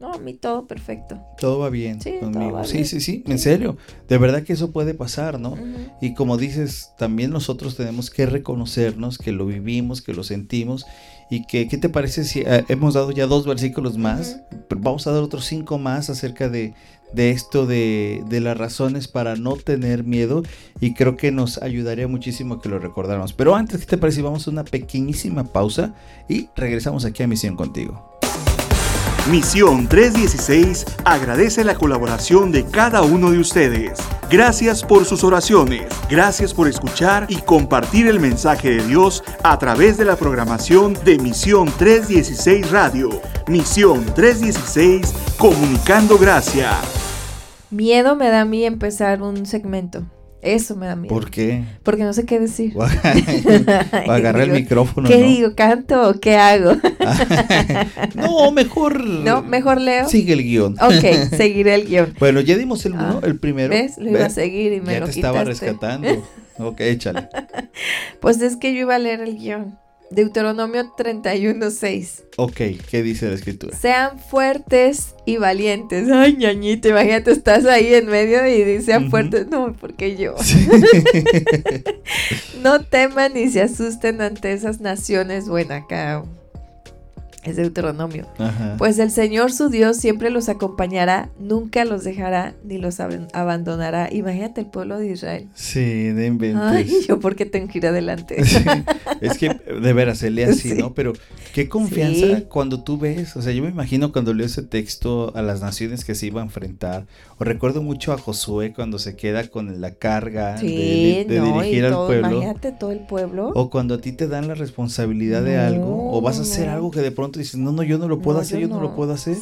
no, 0.00 0.12
a 0.12 0.18
mí 0.18 0.34
todo 0.34 0.68
perfecto. 0.68 1.20
Todo 1.40 1.58
va 1.58 1.70
bien 1.70 2.00
sí, 2.00 2.12
conmigo. 2.20 2.62
sí, 2.64 2.84
sí, 2.84 3.00
sí, 3.00 3.24
en 3.26 3.38
serio. 3.40 3.76
De 4.08 4.16
verdad 4.16 4.44
que 4.44 4.52
eso 4.52 4.70
puede 4.70 4.94
pasar, 4.94 5.40
¿no? 5.40 5.56
Y 6.00 6.14
como 6.14 6.36
dices, 6.36 6.92
también 6.98 7.32
nosotros 7.32 7.76
tenemos 7.76 8.08
que 8.10 8.24
reconocernos 8.26 9.18
que 9.18 9.32
lo 9.32 9.44
vivimos, 9.46 10.00
que 10.00 10.14
lo 10.14 10.22
sentimos. 10.22 10.86
Y 11.30 11.46
que, 11.46 11.66
¿qué 11.66 11.78
te 11.78 11.88
parece 11.88 12.24
si 12.24 12.40
eh, 12.40 12.64
hemos 12.68 12.94
dado 12.94 13.10
ya 13.10 13.26
dos 13.26 13.44
versículos 13.44 13.98
más? 13.98 14.40
Vamos 14.80 15.06
a 15.06 15.12
dar 15.12 15.22
otros 15.22 15.44
cinco 15.44 15.78
más 15.78 16.10
acerca 16.10 16.48
de, 16.48 16.74
de 17.12 17.30
esto 17.30 17.66
de, 17.66 18.22
de, 18.28 18.40
las 18.40 18.56
razones 18.56 19.08
para 19.08 19.36
no 19.36 19.56
tener 19.56 20.04
miedo 20.04 20.42
y 20.80 20.94
creo 20.94 21.16
que 21.16 21.32
nos 21.32 21.62
ayudaría 21.62 22.08
muchísimo 22.08 22.60
que 22.60 22.68
lo 22.68 22.78
recordáramos. 22.78 23.32
Pero 23.32 23.54
antes, 23.54 23.80
¿qué 23.80 23.86
te 23.86 23.98
parece? 23.98 24.22
Vamos 24.22 24.46
a 24.46 24.50
una 24.50 24.64
pequeñísima 24.64 25.44
pausa 25.44 25.94
y 26.28 26.48
regresamos 26.56 27.04
aquí 27.04 27.22
a 27.22 27.28
Misión 27.28 27.56
contigo. 27.56 28.17
Misión 29.30 29.88
316 29.88 30.86
agradece 31.04 31.62
la 31.62 31.74
colaboración 31.74 32.50
de 32.50 32.64
cada 32.64 33.02
uno 33.02 33.30
de 33.30 33.38
ustedes. 33.38 33.98
Gracias 34.30 34.82
por 34.82 35.04
sus 35.04 35.22
oraciones, 35.22 35.86
gracias 36.08 36.54
por 36.54 36.66
escuchar 36.66 37.26
y 37.28 37.36
compartir 37.36 38.06
el 38.06 38.20
mensaje 38.20 38.70
de 38.70 38.86
Dios 38.86 39.22
a 39.42 39.58
través 39.58 39.98
de 39.98 40.06
la 40.06 40.16
programación 40.16 40.94
de 41.04 41.18
Misión 41.18 41.70
316 41.76 42.70
Radio. 42.70 43.10
Misión 43.46 44.06
316, 44.14 45.14
comunicando 45.36 46.16
gracia. 46.16 46.78
Miedo 47.70 48.16
me 48.16 48.30
da 48.30 48.42
a 48.42 48.44
mí 48.46 48.64
empezar 48.64 49.20
un 49.20 49.44
segmento. 49.44 50.06
Eso 50.40 50.76
me 50.76 50.86
da 50.86 50.94
miedo. 50.94 51.12
¿Por 51.12 51.30
qué? 51.30 51.64
Porque 51.82 52.04
no 52.04 52.12
sé 52.12 52.24
qué 52.24 52.38
decir. 52.38 52.74
agarrar 53.92 54.42
el 54.42 54.52
micrófono. 54.52 55.08
¿Qué 55.08 55.22
digo? 55.22 55.54
¿Canto 55.54 56.08
o 56.08 56.14
qué 56.14 56.36
hago? 56.36 56.76
no, 58.14 58.52
mejor. 58.52 59.04
No, 59.04 59.42
mejor 59.42 59.80
leo. 59.80 60.08
Sigue 60.08 60.34
el 60.34 60.42
guion. 60.44 60.76
Ok, 60.80 61.36
seguiré 61.36 61.74
el 61.74 61.86
guion. 61.86 62.14
Bueno, 62.18 62.40
ya 62.40 62.56
dimos 62.56 62.86
el 62.86 62.92
uno, 62.92 63.20
ah, 63.22 63.26
el 63.26 63.38
primero. 63.38 63.70
¿Ves? 63.70 63.98
Lo 63.98 64.10
iba 64.10 64.26
a 64.26 64.30
seguir 64.30 64.72
y 64.72 64.80
me 64.80 64.92
ya 64.92 65.00
lo 65.00 65.06
te 65.06 65.12
estaba 65.12 65.42
rescatando. 65.42 66.08
ok, 66.58 66.80
échale. 66.80 67.28
Pues 68.20 68.40
es 68.40 68.56
que 68.56 68.74
yo 68.74 68.80
iba 68.80 68.94
a 68.94 68.98
leer 68.98 69.20
el 69.20 69.36
guion. 69.36 69.78
Deuteronomio 70.10 70.92
31.6. 70.96 72.24
Ok, 72.36 72.56
¿qué 72.90 73.02
dice 73.02 73.28
la 73.28 73.34
escritura? 73.34 73.76
Sean 73.76 74.18
fuertes 74.18 75.14
y 75.26 75.36
valientes. 75.36 76.08
Ay, 76.10 76.36
ñañito, 76.36 76.88
imagínate, 76.88 77.32
estás 77.32 77.66
ahí 77.66 77.94
en 77.94 78.06
medio 78.06 78.46
y 78.46 78.64
dice 78.64 78.86
sean 78.86 79.10
fuertes. 79.10 79.48
No, 79.48 79.74
porque 79.78 80.16
yo. 80.16 80.34
no 82.62 82.80
teman 82.84 83.34
ni 83.34 83.48
se 83.48 83.60
asusten 83.60 84.20
ante 84.22 84.52
esas 84.52 84.80
naciones. 84.80 85.48
Bueno, 85.48 85.74
acá 85.74 86.24
Es 87.44 87.56
Deuteronomio. 87.56 88.26
Pues 88.78 88.98
el 88.98 89.10
Señor 89.10 89.52
su 89.52 89.68
Dios 89.68 89.96
siempre 89.96 90.30
los 90.30 90.48
acompañará, 90.48 91.30
nunca 91.38 91.84
los 91.84 92.02
dejará 92.04 92.54
ni 92.64 92.78
los 92.78 92.98
abandonará. 93.00 94.08
Imagínate 94.12 94.62
el 94.62 94.66
pueblo 94.66 94.98
de 94.98 95.12
Israel. 95.12 95.48
Sí, 95.54 95.80
de 95.80 96.26
inventes. 96.26 96.62
Ay, 96.62 96.90
yo 97.06 97.20
porque 97.20 97.46
tengo 97.46 97.68
que 97.68 97.78
ir 97.78 97.86
adelante. 97.86 98.36
Es 99.20 99.36
que 99.36 99.48
de 99.48 99.92
veras 99.92 100.18
se 100.18 100.30
lee 100.30 100.44
así, 100.44 100.74
¿no? 100.74 100.94
Pero 100.94 101.12
qué 101.52 101.68
confianza 101.68 102.42
cuando 102.48 102.82
tú 102.82 102.98
ves, 102.98 103.36
o 103.36 103.42
sea, 103.42 103.52
yo 103.52 103.62
me 103.62 103.68
imagino 103.68 104.12
cuando 104.12 104.32
leo 104.32 104.46
ese 104.46 104.62
texto 104.62 105.32
a 105.34 105.42
las 105.42 105.60
naciones 105.60 106.04
que 106.04 106.14
se 106.14 106.26
iba 106.26 106.40
a 106.40 106.44
enfrentar, 106.44 107.06
o 107.38 107.44
recuerdo 107.44 107.82
mucho 107.82 108.12
a 108.12 108.18
Josué 108.18 108.72
cuando 108.72 108.98
se 108.98 109.16
queda 109.16 109.48
con 109.48 109.80
la 109.80 109.94
carga 109.94 110.54
de, 110.56 111.26
dirigir 111.28 111.84
al 111.86 111.94
pueblo. 111.94 112.30
Imagínate 112.30 112.72
todo 112.72 112.92
el 112.92 113.00
pueblo. 113.00 113.50
O 113.54 113.70
cuando 113.70 113.94
a 113.94 114.00
ti 114.00 114.12
te 114.12 114.28
dan 114.28 114.46
la 114.46 114.54
responsabilidad 114.54 115.42
de 115.42 115.56
algo, 115.56 116.12
o 116.12 116.20
vas 116.20 116.38
a 116.38 116.42
hacer 116.42 116.68
algo 116.68 116.90
que 116.90 117.00
de 117.00 117.10
pronto 117.10 117.37
dices, 117.38 117.56
no, 117.56 117.72
no, 117.72 117.82
yo 117.82 117.98
no 117.98 118.08
lo 118.08 118.20
puedo 118.20 118.38
hacer, 118.38 118.60
yo 118.60 118.68
no. 118.68 118.80
lo 118.80 118.94
puedo 118.94 119.12
hacer. 119.12 119.36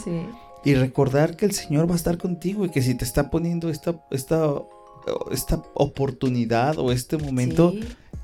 Y 0.65 0.75
recordar 0.75 1.37
que 1.37 1.47
el 1.47 1.53
Señor 1.53 1.89
va 1.89 1.95
a 1.95 1.97
estar 1.97 2.19
contigo 2.19 2.65
y 2.65 2.71
que 2.71 2.83
si 2.83 2.95
te 2.95 3.05
está 3.05 3.31
poniendo 3.31 3.69
esta, 3.71 4.01
esta, 4.11 4.53
esta 5.31 5.63
oportunidad 5.75 6.79
o 6.79 6.93
este 6.93 7.19
momento, 7.19 7.73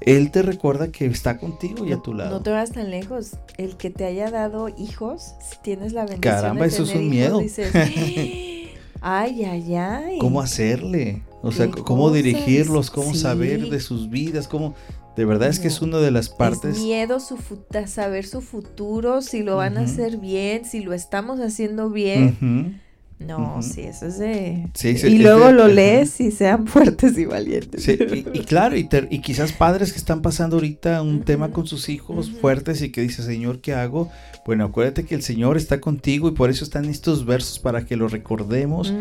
Él 0.01 0.31
te 0.31 0.43
recuerda 0.43 0.89
que 0.91 1.07
está 1.07 1.39
contigo 1.39 1.87
y 1.87 1.93
a 1.93 1.99
tu 1.99 2.15
lado. 2.15 2.31
No 2.31 2.43
te 2.43 2.51
vas 2.51 2.73
tan 2.73 2.91
lejos. 2.91 3.37
El 3.59 3.77
que 3.77 3.91
te 3.91 4.05
haya 4.05 4.31
dado 4.31 4.69
hijos, 4.69 5.35
si 5.41 5.57
tienes 5.63 5.93
la 5.93 6.05
bendición 6.05 6.35
Caramba, 6.35 6.67
eso 6.67 6.83
es 6.83 6.95
un 6.95 7.09
miedo. 7.09 7.41
ay, 9.01 9.45
ay, 9.45 9.75
ay. 9.77 10.19
¿Cómo 10.19 10.41
hacerle? 10.41 11.23
O 11.43 11.51
sea, 11.51 11.69
cómo 11.69 12.11
dirigirlos, 12.11 12.91
cómo 12.91 13.15
saber 13.15 13.69
de 13.69 13.81
sus 13.81 14.09
vidas, 14.09 14.47
cómo 14.47 14.75
de 15.17 15.25
verdad 15.25 15.49
es 15.49 15.59
que 15.59 15.69
es 15.69 15.83
una 15.83 15.99
de 15.99 16.11
las 16.11 16.29
partes. 16.29 16.77
Es 16.77 16.83
miedo 16.83 17.21
su 17.21 17.39
saber 17.87 18.27
su 18.27 18.41
futuro, 18.41 19.23
si 19.23 19.43
lo 19.43 19.57
van 19.57 19.77
a 19.77 19.83
hacer 19.83 20.17
bien, 20.17 20.65
si 20.65 20.81
lo 20.81 20.93
estamos 20.93 21.41
haciendo 21.41 21.91
bien. 21.91 22.81
No, 23.27 23.63
sí, 23.63 23.83
eso 23.83 24.07
es 24.07 24.19
de... 24.19 24.69
y 24.83 25.19
luego 25.19 25.53
lo 25.53 25.69
lees 25.69 26.21
y 26.21 26.31
sean 26.31 26.67
fuertes 26.67 27.17
y 27.19 27.25
valientes. 27.25 27.87
y, 27.89 28.41
claro, 28.41 28.77
y, 28.77 28.89
y, 29.11 29.21
quizás 29.21 29.53
padres 29.53 29.93
que 29.93 29.99
están 29.99 30.23
pasando 30.23 30.57
ahorita 30.57 31.03
un 31.03 31.23
tema 31.23 31.51
con 31.51 31.67
sus 31.67 31.89
hijos 31.89 32.31
fuertes 32.31 32.83
y 32.83 32.91
que 32.91 33.01
dice, 33.01 33.23
Señor, 33.23 33.61
¿qué 33.61 33.75
hago? 33.75 34.11
Bueno, 34.45 34.65
acuérdate 34.65 35.05
que 35.05 35.15
el 35.15 35.23
Señor 35.23 35.57
está 35.57 35.81
contigo 35.81 36.29
y 36.29 36.33
por 36.33 36.51
eso 36.51 36.65
están 36.65 36.87
estos 36.87 37.25
versos 37.25 37.59
para 37.59 37.85
que 37.85 37.97
lo 37.97 38.09
recordemos 38.09 38.93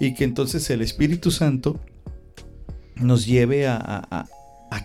y 0.00 0.14
que 0.14 0.24
entonces 0.24 0.70
el 0.70 0.80
Espíritu 0.80 1.30
Santo 1.30 1.78
nos 2.96 3.26
lleve 3.26 3.66
a, 3.66 3.76
a 3.78 4.26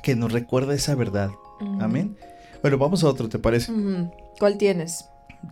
que 0.02 0.16
nos 0.16 0.32
recuerde 0.32 0.76
esa 0.76 0.96
verdad. 0.96 1.32
Amén. 1.80 2.18
Bueno, 2.62 2.78
vamos 2.78 3.04
a 3.04 3.08
otro, 3.08 3.30
¿te 3.30 3.40
parece? 3.40 3.72
¿Cuál 4.40 4.58
tienes? 4.58 5.06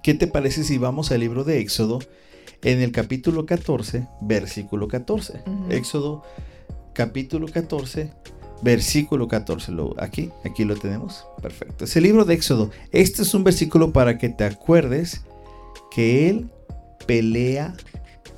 ¿Qué 0.03 0.13
te 0.13 0.27
parece 0.27 0.63
si 0.63 0.77
vamos 0.77 1.11
al 1.11 1.19
libro 1.19 1.43
de 1.43 1.59
Éxodo 1.59 1.99
en 2.63 2.81
el 2.81 2.91
capítulo 2.91 3.45
14, 3.45 4.07
versículo 4.21 4.87
14? 4.87 5.41
Éxodo 5.69 6.23
capítulo 6.93 7.47
14, 7.47 8.11
versículo 8.61 9.27
14. 9.27 9.71
Lo, 9.71 9.95
aquí, 9.97 10.29
aquí 10.45 10.65
lo 10.65 10.75
tenemos. 10.75 11.25
Perfecto. 11.41 11.85
Es 11.85 11.95
el 11.95 12.03
libro 12.03 12.25
de 12.25 12.35
Éxodo. 12.35 12.69
Este 12.91 13.23
es 13.23 13.33
un 13.33 13.43
versículo 13.43 13.91
para 13.91 14.17
que 14.17 14.29
te 14.29 14.43
acuerdes 14.43 15.23
que 15.91 16.29
Él 16.29 16.49
pelea 17.07 17.73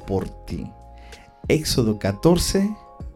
por 0.08 0.30
ti. 0.46 0.66
Éxodo 1.48 2.00
14, 2.00 2.70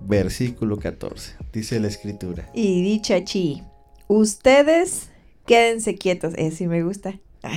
versículo 0.06 0.78
14. 0.78 1.34
Dice 1.54 1.80
la 1.80 1.88
escritura. 1.88 2.50
Y 2.54 2.84
dicha 2.84 3.24
chi, 3.24 3.64
ustedes 4.08 5.10
quédense 5.46 5.96
quietos. 5.96 6.34
Eh, 6.38 6.52
sí 6.52 6.68
me 6.68 6.84
gusta. 6.84 7.20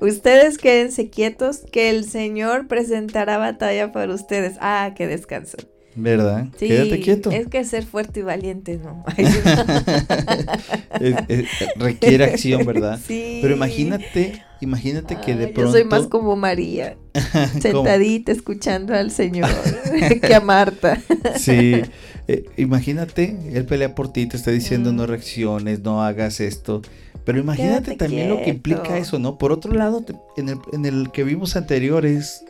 ustedes 0.00 0.58
quédense 0.58 1.10
quietos 1.10 1.60
que 1.70 1.90
el 1.90 2.04
Señor 2.04 2.66
presentará 2.66 3.38
batalla 3.38 3.92
para 3.92 4.14
ustedes. 4.14 4.56
Ah, 4.60 4.94
qué 4.96 5.06
descanso. 5.06 5.56
¿Verdad? 6.00 6.46
Quédate 6.56 7.00
quieto. 7.00 7.32
Es 7.32 7.48
que 7.48 7.64
ser 7.64 7.84
fuerte 7.84 8.20
y 8.20 8.22
valiente, 8.22 8.78
¿no? 8.78 9.04
requiere 11.76 12.24
acción, 12.24 12.64
¿verdad? 12.64 13.00
Sí. 13.04 13.40
Pero 13.42 13.56
imagínate, 13.56 14.44
imagínate 14.60 15.16
que 15.16 15.34
de 15.34 15.48
pronto. 15.48 15.72
Yo 15.72 15.72
soy 15.72 15.84
más 15.84 16.06
como 16.06 16.36
María, 16.36 16.96
sentadita 17.60 18.32
escuchando 18.32 18.94
al 18.94 19.10
Señor 19.10 19.48
que 20.22 20.34
a 20.34 20.40
Marta. 20.40 21.00
sí. 21.38 21.82
Eh, 22.26 22.44
imagínate, 22.56 23.36
él 23.52 23.64
pelea 23.64 23.94
por 23.94 24.12
ti, 24.12 24.26
te 24.26 24.36
está 24.36 24.50
diciendo 24.50 24.92
no 24.92 25.06
reacciones, 25.06 25.80
no 25.80 26.02
hagas 26.02 26.40
esto. 26.40 26.82
Pero 27.24 27.38
imagínate 27.38 27.96
también 27.96 28.28
lo 28.28 28.42
que 28.42 28.50
implica 28.50 28.98
eso, 28.98 29.18
¿no? 29.18 29.38
Por 29.38 29.52
otro 29.52 29.72
lado, 29.72 30.04
en, 30.36 30.48
el, 30.48 30.58
en 30.72 30.86
el 30.86 31.10
que 31.10 31.24
vimos 31.24 31.56
anteriores, 31.56 32.44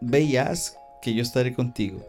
veías 0.00 0.76
que 1.02 1.14
yo 1.14 1.22
estaré 1.22 1.54
contigo 1.54 2.04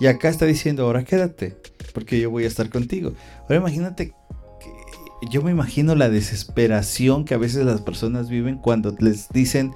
y 0.00 0.06
acá 0.06 0.28
está 0.28 0.46
diciendo, 0.46 0.84
ahora 0.84 1.04
quédate, 1.04 1.56
porque 1.92 2.20
yo 2.20 2.30
voy 2.30 2.44
a 2.44 2.48
estar 2.48 2.68
contigo. 2.70 3.12
Ahora 3.42 3.56
imagínate, 3.56 4.14
que 4.60 5.28
yo 5.30 5.42
me 5.42 5.50
imagino 5.50 5.94
la 5.94 6.08
desesperación 6.08 7.24
que 7.24 7.34
a 7.34 7.38
veces 7.38 7.64
las 7.64 7.80
personas 7.80 8.28
viven 8.28 8.58
cuando 8.58 8.94
les 8.98 9.28
dicen, 9.28 9.72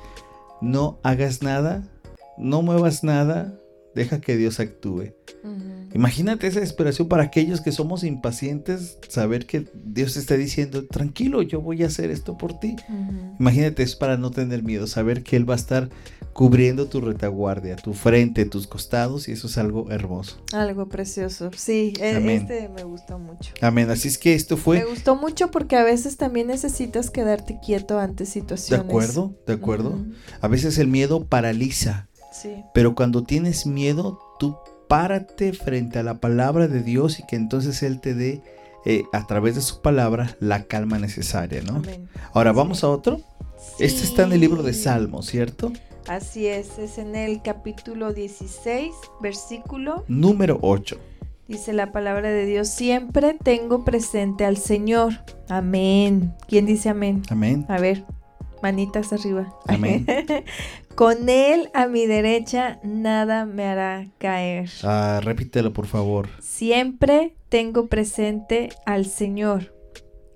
no 0.61 0.99
hagas 1.03 1.43
nada, 1.43 1.83
no 2.39 2.63
muevas 2.63 3.03
nada, 3.05 3.59
deja 3.97 4.21
que 4.21 4.37
Dios 4.37 4.61
actúe. 4.61 5.15
Imagínate 5.95 6.47
esa 6.47 6.61
desesperación 6.61 7.09
para 7.09 7.23
aquellos 7.23 7.63
que 7.63 7.73
somos 7.73 8.05
impacientes, 8.05 8.99
saber 9.09 9.47
que 9.47 9.67
Dios 9.73 10.19
está 10.19 10.37
diciendo, 10.37 10.85
tranquilo, 10.87 11.41
yo 11.41 11.63
voy 11.63 11.83
a 11.83 11.87
hacer 11.87 12.11
esto 12.11 12.37
por 12.37 12.61
ti. 12.61 12.77
Imagínate 13.41 13.83
eso 13.83 13.99
para 13.99 14.19
no 14.19 14.31
tener 14.31 14.63
miedo, 14.63 14.87
saber 14.87 15.23
que 15.23 15.37
Él 15.37 15.49
va 15.49 15.55
a 15.55 15.57
estar 15.57 15.89
cubriendo 16.35 16.87
tu 16.87 17.01
retaguardia, 17.01 17.77
tu 17.77 17.95
frente, 17.95 18.45
tus 18.45 18.67
costados, 18.67 19.27
y 19.27 19.33
eso 19.33 19.47
es 19.47 19.57
algo 19.57 19.91
hermoso. 19.91 20.37
Algo 20.53 20.87
precioso, 20.87 21.51
sí, 21.57 21.95
e, 21.99 22.35
este 22.35 22.69
me 22.69 22.85
gustó 22.85 23.19
mucho. 23.19 23.55
Amén, 23.63 23.89
así 23.89 24.09
es 24.09 24.19
que 24.19 24.35
esto 24.35 24.59
fue... 24.59 24.81
Me 24.81 24.85
gustó 24.85 25.17
mucho 25.17 25.51
porque 25.51 25.77
a 25.77 25.83
veces 25.83 26.19
también 26.19 26.49
necesitas 26.49 27.09
quedarte 27.09 27.59
quieto 27.65 27.99
ante 27.99 28.27
situaciones. 28.27 28.85
De 28.85 28.91
acuerdo, 28.91 29.35
de 29.47 29.55
acuerdo. 29.55 30.05
A 30.43 30.49
veces 30.49 30.77
el 30.77 30.89
miedo 30.89 31.25
paraliza. 31.25 32.11
Sí. 32.41 32.65
Pero 32.75 32.95
cuando 32.95 33.25
tienes 33.25 33.67
miedo, 33.67 34.21
tú 34.39 34.57
párate 34.89 35.53
frente 35.53 35.99
a 35.99 36.03
la 36.03 36.19
palabra 36.19 36.69
de 36.69 36.83
Dios 36.83 37.19
y 37.19 37.27
que 37.27 37.37
entonces 37.37 37.83
Él 37.83 38.01
te 38.01 38.15
dé 38.15 38.43
eh, 38.85 39.05
a 39.13 39.27
través 39.27 39.55
de 39.55 39.63
su 39.63 39.81
palabra 39.81 40.37
la 40.39 40.65
calma 40.65 40.99
necesaria, 40.99 41.63
¿no? 41.63 41.83
Ahora 42.33 42.53
vamos 42.53 42.85
a 42.85 42.89
otro. 42.89 43.21
Este 43.79 44.05
está 44.05 44.23
en 44.23 44.33
el 44.33 44.41
libro 44.41 44.63
de 44.63 44.73
Salmos, 44.75 45.27
¿cierto? 45.27 45.73
Así 46.07 46.47
es, 46.47 46.79
es 46.79 46.99
en 46.99 47.17
el 47.17 47.43
capítulo 47.43 48.13
16, 48.13 48.95
versículo 49.21 50.05
número 50.07 50.59
8. 50.63 51.01
Dice 51.49 51.73
la 51.73 51.91
palabra 51.91 52.31
de 52.31 52.47
Dios, 52.47 52.69
siempre 52.69 53.37
tengo 53.43 53.85
presente 53.85 54.45
al 54.45 54.57
Señor. 54.57 55.15
Amén. 55.49 56.35
¿Quién 56.47 56.67
dice 56.67 56.89
amén? 56.89 57.23
Amén. 57.29 57.67
A 57.69 57.79
ver, 57.79 58.05
manitas 58.63 59.13
arriba. 59.13 59.53
Amén. 59.67 60.07
Con 60.97 61.29
Él 61.29 61.69
a 61.75 61.89
mi 61.89 62.07
derecha 62.07 62.81
nada 62.83 63.45
me 63.45 63.65
hará 63.67 64.09
caer. 64.17 64.71
Ah, 64.83 65.21
repítelo 65.23 65.75
por 65.75 65.87
favor. 65.87 66.31
Siempre 66.41 67.35
tengo 67.51 67.87
presente 67.89 68.71
al 68.87 69.05
Señor. 69.05 69.75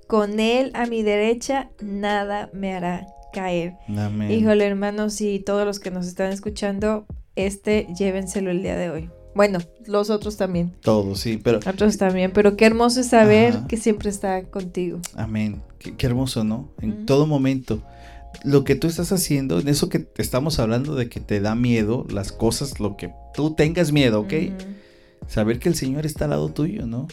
Con 0.07 0.39
Él 0.39 0.71
a 0.75 0.85
mi 0.85 1.03
derecha 1.03 1.71
nada 1.81 2.51
me 2.53 2.75
hará 2.75 3.07
caer. 3.33 3.73
Amén. 3.89 4.31
Híjole, 4.31 4.67
hermanos, 4.67 5.23
y 5.23 5.39
todos 5.39 5.65
los 5.65 5.81
que 5.81 5.91
nos 5.91 6.07
están 6.07 6.31
escuchando, 6.31 7.07
este 7.37 7.87
llévenselo 7.99 8.51
el 8.51 8.61
día 8.61 8.77
de 8.77 8.91
hoy. 8.91 9.11
Bueno, 9.35 9.61
los 9.87 10.11
otros 10.11 10.37
también. 10.37 10.75
Todos, 10.83 11.21
sí, 11.21 11.41
pero... 11.43 11.61
Otros 11.67 11.97
también, 11.97 12.33
pero 12.33 12.57
qué 12.57 12.67
hermoso 12.67 13.01
es 13.01 13.07
saber 13.07 13.61
que 13.67 13.79
siempre 13.79 14.11
está 14.11 14.43
contigo. 14.43 15.01
Amén. 15.15 15.63
Qué, 15.79 16.07
hermoso, 16.07 16.45
¿no? 16.45 16.69
En 16.83 17.07
todo 17.07 17.27
momento. 17.27 17.83
Lo 18.45 18.65
que 18.65 18.75
tú 18.75 18.87
estás 18.87 19.13
haciendo, 19.13 19.59
en 19.59 19.69
eso 19.69 19.89
que 19.89 20.09
estamos 20.17 20.59
hablando 20.59 20.95
de 20.95 21.09
que 21.09 21.21
te 21.21 21.41
da 21.41 21.55
miedo, 21.55 22.07
las 22.11 22.33
cosas, 22.33 22.81
lo 22.81 22.97
que 22.97 23.13
tú 23.35 23.55
tengas 23.55 23.93
miedo, 23.93 24.21
¿ok? 24.21 24.33
Saber 25.29 25.59
que 25.59 25.69
el 25.69 25.75
Señor 25.75 26.07
está 26.07 26.25
al 26.25 26.31
lado 26.31 26.49
tuyo, 26.51 26.87
¿no? 26.87 27.09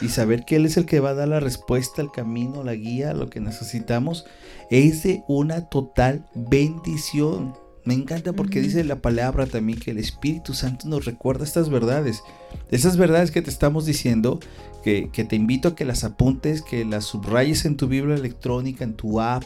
y 0.00 0.08
saber 0.08 0.44
que 0.44 0.56
Él 0.56 0.66
es 0.66 0.76
el 0.76 0.86
que 0.86 1.00
va 1.00 1.10
a 1.10 1.14
dar 1.14 1.28
la 1.28 1.40
respuesta, 1.40 2.00
el 2.00 2.10
camino, 2.10 2.64
la 2.64 2.74
guía, 2.74 3.12
lo 3.12 3.28
que 3.28 3.40
necesitamos, 3.40 4.24
es 4.70 5.02
de 5.02 5.22
una 5.28 5.68
total 5.68 6.26
bendición. 6.34 7.54
Me 7.84 7.94
encanta 7.94 8.32
porque 8.32 8.60
dice 8.60 8.84
la 8.84 9.02
palabra 9.02 9.46
también 9.46 9.78
que 9.78 9.90
el 9.90 9.98
Espíritu 9.98 10.54
Santo 10.54 10.88
nos 10.88 11.04
recuerda 11.04 11.44
estas 11.44 11.68
verdades. 11.68 12.22
Esas 12.70 12.96
verdades 12.96 13.30
que 13.30 13.42
te 13.42 13.50
estamos 13.50 13.86
diciendo, 13.86 14.40
que, 14.82 15.08
te 15.08 15.36
invito 15.36 15.68
a 15.68 15.74
que 15.74 15.84
las 15.84 16.04
apuntes, 16.04 16.62
que 16.62 16.84
las 16.84 17.04
subrayes 17.04 17.64
en 17.64 17.76
tu 17.76 17.88
Biblia 17.88 18.14
electrónica, 18.14 18.84
en 18.84 18.94
tu 18.94 19.20
app 19.20 19.44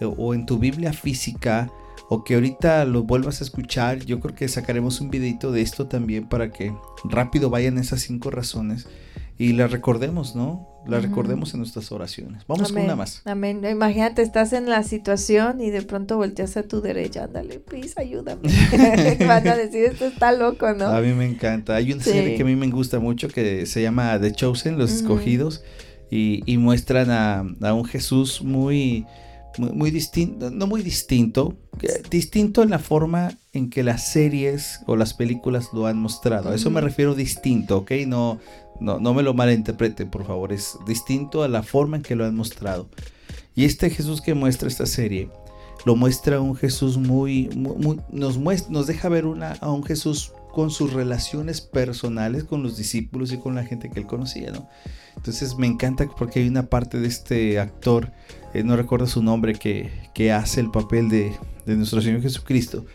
eh, 0.00 0.04
o 0.04 0.34
en 0.34 0.46
tu 0.46 0.58
Biblia 0.58 0.92
física 0.92 1.70
o 2.10 2.24
que 2.24 2.34
ahorita 2.34 2.84
lo 2.86 3.02
vuelvas 3.02 3.40
a 3.40 3.44
escuchar. 3.44 4.04
Yo 4.04 4.20
creo 4.20 4.34
que 4.34 4.48
sacaremos 4.48 5.00
un 5.00 5.10
videito 5.10 5.52
de 5.52 5.60
esto 5.60 5.86
también 5.86 6.28
para 6.28 6.50
que 6.50 6.72
rápido 7.04 7.50
vayan 7.50 7.78
esas 7.78 8.00
cinco 8.00 8.30
razones 8.30 8.88
y 9.36 9.52
las 9.52 9.70
recordemos, 9.70 10.34
¿no? 10.34 10.66
La 10.88 11.00
recordemos 11.00 11.52
en 11.52 11.60
nuestras 11.60 11.92
oraciones. 11.92 12.44
Vamos 12.48 12.72
con 12.72 12.82
una 12.82 12.96
más. 12.96 13.22
Amén. 13.24 13.62
Imagínate, 13.64 14.22
estás 14.22 14.52
en 14.52 14.68
la 14.68 14.82
situación 14.82 15.60
y 15.60 15.70
de 15.70 15.82
pronto 15.82 16.16
volteas 16.16 16.56
a 16.56 16.62
tu 16.62 16.80
derecha, 16.80 17.24
ándale, 17.24 17.60
please, 17.60 17.94
ayúdame. 17.96 18.48
Van 19.26 19.46
a 19.46 19.56
decir, 19.56 19.84
esto 19.84 20.06
está 20.06 20.32
loco, 20.32 20.72
¿no? 20.72 20.86
A 20.86 21.00
mí 21.00 21.12
me 21.12 21.26
encanta. 21.26 21.76
Hay 21.76 21.92
una 21.92 22.02
serie 22.02 22.36
que 22.36 22.42
a 22.42 22.46
mí 22.46 22.56
me 22.56 22.68
gusta 22.68 22.98
mucho 23.00 23.28
que 23.28 23.66
se 23.66 23.82
llama 23.82 24.18
The 24.18 24.32
Chosen, 24.32 24.78
Los 24.78 24.90
Escogidos, 24.92 25.62
y, 26.10 26.42
y, 26.46 26.56
muestran 26.56 27.10
a, 27.10 27.44
a 27.60 27.74
un 27.74 27.84
Jesús 27.84 28.42
muy 28.42 29.04
muy, 29.58 29.90
distinto, 29.90 30.50
no 30.50 30.66
muy 30.66 30.82
distinto, 30.82 31.56
distinto 32.10 32.62
en 32.62 32.70
la 32.70 32.78
forma 32.78 33.32
en 33.52 33.70
que 33.70 33.82
las 33.82 34.12
series 34.12 34.80
o 34.86 34.96
las 34.96 35.14
películas 35.14 35.70
lo 35.72 35.86
han 35.86 35.98
mostrado. 35.98 36.50
A 36.50 36.54
eso 36.54 36.70
me 36.70 36.80
refiero 36.80 37.14
distinto, 37.14 37.78
¿ok? 37.78 37.92
No, 38.06 38.38
no, 38.80 38.98
no 39.00 39.14
me 39.14 39.22
lo 39.22 39.34
malinterpreten, 39.34 40.10
por 40.10 40.26
favor. 40.26 40.52
Es 40.52 40.78
distinto 40.86 41.42
a 41.42 41.48
la 41.48 41.62
forma 41.62 41.96
en 41.96 42.02
que 42.02 42.16
lo 42.16 42.24
han 42.24 42.34
mostrado. 42.34 42.88
Y 43.54 43.64
este 43.64 43.90
Jesús 43.90 44.20
que 44.20 44.34
muestra 44.34 44.68
esta 44.68 44.86
serie, 44.86 45.30
lo 45.84 45.96
muestra 45.96 46.40
un 46.40 46.54
Jesús 46.54 46.96
muy, 46.96 47.48
muy, 47.56 48.00
nos, 48.10 48.38
muestra, 48.38 48.70
nos 48.70 48.86
deja 48.86 49.08
ver 49.08 49.26
una, 49.26 49.52
a 49.52 49.70
un 49.70 49.84
Jesús 49.84 50.32
con 50.52 50.70
sus 50.70 50.92
relaciones 50.92 51.60
personales 51.60 52.44
con 52.44 52.62
los 52.62 52.76
discípulos 52.76 53.32
y 53.32 53.38
con 53.38 53.54
la 53.54 53.64
gente 53.64 53.90
que 53.90 54.00
él 54.00 54.06
conocía, 54.06 54.50
¿no? 54.50 54.68
Entonces 55.16 55.56
me 55.56 55.66
encanta 55.66 56.08
porque 56.18 56.40
hay 56.40 56.48
una 56.48 56.66
parte 56.66 56.98
de 56.98 57.08
este 57.08 57.58
actor, 57.60 58.12
eh, 58.54 58.62
no 58.62 58.76
recuerdo 58.76 59.06
su 59.06 59.22
nombre, 59.22 59.54
que, 59.54 59.90
que 60.14 60.32
hace 60.32 60.60
el 60.60 60.70
papel 60.70 61.08
de, 61.08 61.32
de, 61.66 61.76
nuestro 61.76 62.00
Señor 62.00 62.22
Jesucristo, 62.22 62.86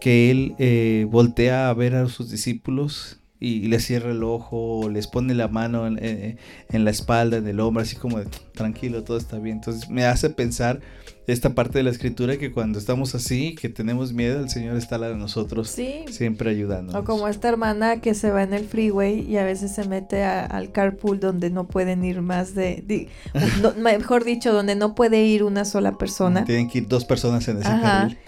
que 0.00 0.30
él 0.30 0.54
eh, 0.58 1.06
voltea 1.10 1.68
a 1.68 1.74
ver 1.74 1.94
a 1.94 2.08
sus 2.08 2.30
discípulos 2.30 3.20
y, 3.40 3.68
les 3.68 3.84
cierra 3.84 4.12
el 4.12 4.22
ojo, 4.22 4.88
les 4.90 5.06
pone 5.06 5.34
la 5.34 5.48
mano 5.48 5.86
en, 5.86 5.98
en, 6.00 6.84
la 6.84 6.90
espalda, 6.90 7.36
en 7.36 7.46
el 7.46 7.60
hombro, 7.60 7.82
así 7.82 7.96
como 7.96 8.18
de 8.18 8.26
tranquilo, 8.54 9.04
todo 9.04 9.16
está 9.16 9.38
bien. 9.38 9.56
Entonces 9.56 9.90
me 9.90 10.04
hace 10.04 10.30
pensar 10.30 10.80
esta 11.26 11.54
parte 11.54 11.78
de 11.78 11.84
la 11.84 11.90
escritura 11.90 12.36
que 12.36 12.52
cuando 12.52 12.78
estamos 12.78 13.14
así, 13.14 13.54
que 13.54 13.68
tenemos 13.68 14.12
miedo, 14.12 14.40
el 14.40 14.50
Señor 14.50 14.76
está 14.76 14.96
al 14.96 15.02
lado 15.02 15.12
de 15.14 15.18
nosotros, 15.18 15.70
siempre 16.10 16.50
ayudando. 16.50 16.98
O 16.98 17.04
como 17.04 17.28
esta 17.28 17.48
hermana 17.48 18.00
que 18.00 18.14
se 18.14 18.30
va 18.30 18.42
en 18.42 18.52
el 18.52 18.64
freeway 18.66 19.20
y 19.20 19.36
a 19.38 19.44
veces 19.44 19.74
se 19.74 19.86
mete 19.88 20.22
al 20.22 20.70
carpool 20.70 21.20
donde 21.20 21.50
no 21.50 21.66
pueden 21.66 22.04
ir 22.04 22.20
más 22.20 22.54
de, 22.54 23.08
mejor 23.78 24.24
dicho, 24.24 24.52
donde 24.52 24.74
no 24.74 24.94
puede 24.94 25.24
ir 25.24 25.44
una 25.44 25.64
sola 25.64 25.96
persona. 25.96 26.44
Tienen 26.44 26.68
que 26.68 26.78
ir 26.78 26.88
dos 26.88 27.04
personas 27.04 27.46
en 27.48 27.58
ese 27.58 27.68
carril. 27.68 28.18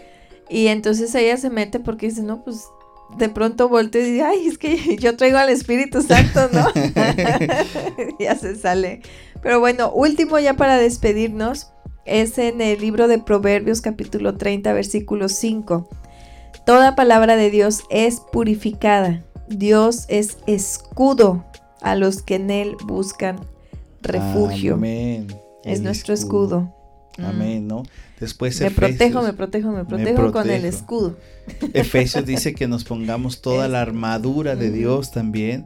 Y 0.49 0.69
entonces 0.69 1.15
ella 1.15 1.37
se 1.37 1.51
mete 1.51 1.81
porque 1.81 2.07
dice, 2.07 2.23
no, 2.23 2.45
pues 2.45 2.67
de 3.17 3.29
pronto 3.29 3.69
volteo 3.69 4.03
y 4.03 4.13
dice, 4.13 4.23
ay, 4.23 4.47
es 4.47 4.59
que 4.59 4.97
yo 5.01 5.17
traigo 5.17 5.39
al 5.39 5.49
Espíritu 5.49 6.03
Santo, 6.03 6.49
¿no? 6.53 6.67
ya 8.21 8.35
se 8.37 8.57
sale. 8.57 9.03
Pero 9.43 9.61
bueno, 9.61 9.91
último 9.93 10.39
ya 10.39 10.55
para 10.55 10.77
despedirnos 10.77 11.73
es 12.05 12.39
en 12.39 12.61
el 12.61 12.81
libro 12.81 13.09
de 13.09 13.19
Proverbios 13.19 13.81
capítulo 13.81 14.37
30 14.37 14.73
versículo 14.73 15.29
5. 15.29 15.89
Toda 16.65 16.97
palabra 16.97 17.37
de 17.37 17.51
Dios 17.51 17.83
es 17.91 18.21
purificada. 18.21 19.23
Dios 19.49 20.07
es 20.09 20.39
escudo 20.47 21.45
a 21.81 21.95
los 21.95 22.23
que 22.23 22.37
en 22.37 22.51
Él 22.51 22.77
buscan 22.85 23.41
refugio. 24.03 24.75
Amén. 24.75 25.29
Es 25.65 25.81
nuestro 25.81 26.15
escudo. 26.15 26.73
Amén, 27.19 27.67
¿no? 27.67 27.83
Después 28.21 28.61
me 28.61 28.71
protejo, 28.71 29.23
me 29.23 29.33
protejo, 29.33 29.73
me 29.73 29.85
protejo, 29.85 30.33
con 30.33 30.51
el 30.51 30.65
escudo. 30.65 31.17
Efesios 31.73 32.25
dice 32.27 32.55
que 32.55 32.69
nos 32.69 32.85
pongamos 32.85 33.41
toda 33.41 33.69
la 33.69 33.81
armadura 33.81 34.57
de 34.57 34.71
Dios 34.71 35.13
también 35.13 35.65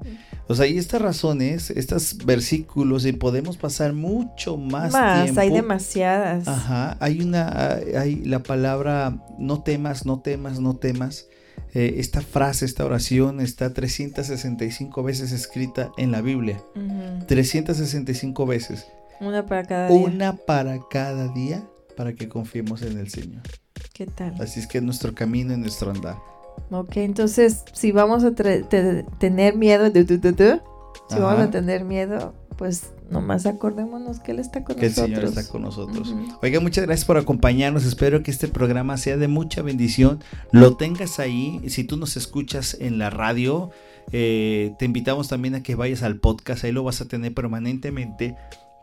o 0.51 0.57
sea, 0.57 0.67
y 0.67 0.79
estas 0.79 1.01
razones, 1.01 1.71
estos 1.71 2.17
versículos, 2.27 3.07
y 3.07 3.13
podemos 3.13 3.57
pasar 3.57 3.93
mucho 3.93 4.57
más, 4.57 4.93
más 4.93 5.23
tiempo. 5.23 5.41
hay 5.41 5.51
demasiadas. 5.51 6.49
Ajá, 6.49 6.97
hay 6.99 7.21
una, 7.21 7.79
hay 7.97 8.17
la 8.25 8.41
palabra 8.41 9.17
no 9.39 9.63
temas, 9.63 10.07
no 10.07 10.19
temas, 10.19 10.59
no 10.59 10.75
temas. 10.75 11.29
Eh, 11.73 11.95
esta 11.99 12.21
frase, 12.21 12.65
esta 12.65 12.85
oración 12.85 13.41
está 13.41 13.73
365 13.73 15.05
veces 15.05 15.31
escrita 15.31 15.93
en 15.97 16.11
la 16.11 16.21
Biblia. 16.21 16.61
365 17.29 18.45
veces. 18.45 18.89
Una 19.21 19.47
para 19.47 19.65
cada 19.65 19.89
día. 19.89 20.07
Una 20.07 20.37
para 20.37 20.79
cada 20.89 21.29
día 21.29 21.63
para 21.97 22.15
que 22.15 22.29
confiemos 22.29 22.83
en 22.83 22.99
el 22.99 23.11
Señor. 23.11 23.43
¿Qué 23.93 24.07
tal? 24.07 24.35
Así 24.41 24.61
es 24.61 24.67
que 24.67 24.79
es 24.79 24.85
nuestro 24.85 25.15
camino 25.15 25.53
y 25.53 25.59
nuestro 25.59 25.91
andar. 25.91 26.17
Ok, 26.71 26.97
entonces 26.97 27.65
si 27.73 27.93
vamos 27.93 28.25
a 28.25 28.33
tener 28.33 29.57
miedo, 29.57 29.91
si 31.09 31.19
vamos 31.19 31.41
a 31.41 31.51
tener 31.51 31.85
miedo, 31.85 32.35
pues 32.57 32.93
nomás 33.11 33.47
acordémonos 33.47 34.21
que 34.21 34.33
Él 34.33 34.39
está 34.39 34.65
con 34.65 34.77
nosotros. 34.77 34.81
Que 34.81 34.87
el 34.87 34.95
Señor 34.95 35.25
está 35.25 35.49
con 35.49 35.63
nosotros. 35.63 36.15
Oiga, 36.43 36.61
muchas 36.61 36.87
gracias 36.87 37.05
por 37.05 37.19
acompañarnos. 37.19 37.85
Espero 37.85 38.23
que 38.23 38.31
este 38.31 38.49
programa 38.49 38.97
sea 38.97 39.17
de 39.17 39.29
mucha 39.29 39.63
bendición. 39.63 40.21
Lo 40.53 40.77
tengas 40.77 41.19
ahí. 41.19 41.61
Si 41.69 41.85
tú 41.85 41.97
nos 41.97 42.17
escuchas 42.17 42.77
en 42.81 42.99
la 42.99 43.11
radio, 43.11 43.71
eh, 44.13 44.75
te 44.79 44.85
invitamos 44.85 45.29
también 45.29 45.55
a 45.57 45.63
que 45.63 45.75
vayas 45.75 46.03
al 46.03 46.17
podcast. 46.17 46.65
Ahí 46.65 46.73
lo 46.73 46.85
vas 46.85 47.01
a 47.01 47.09
tener 47.09 47.35
permanentemente 47.35 48.37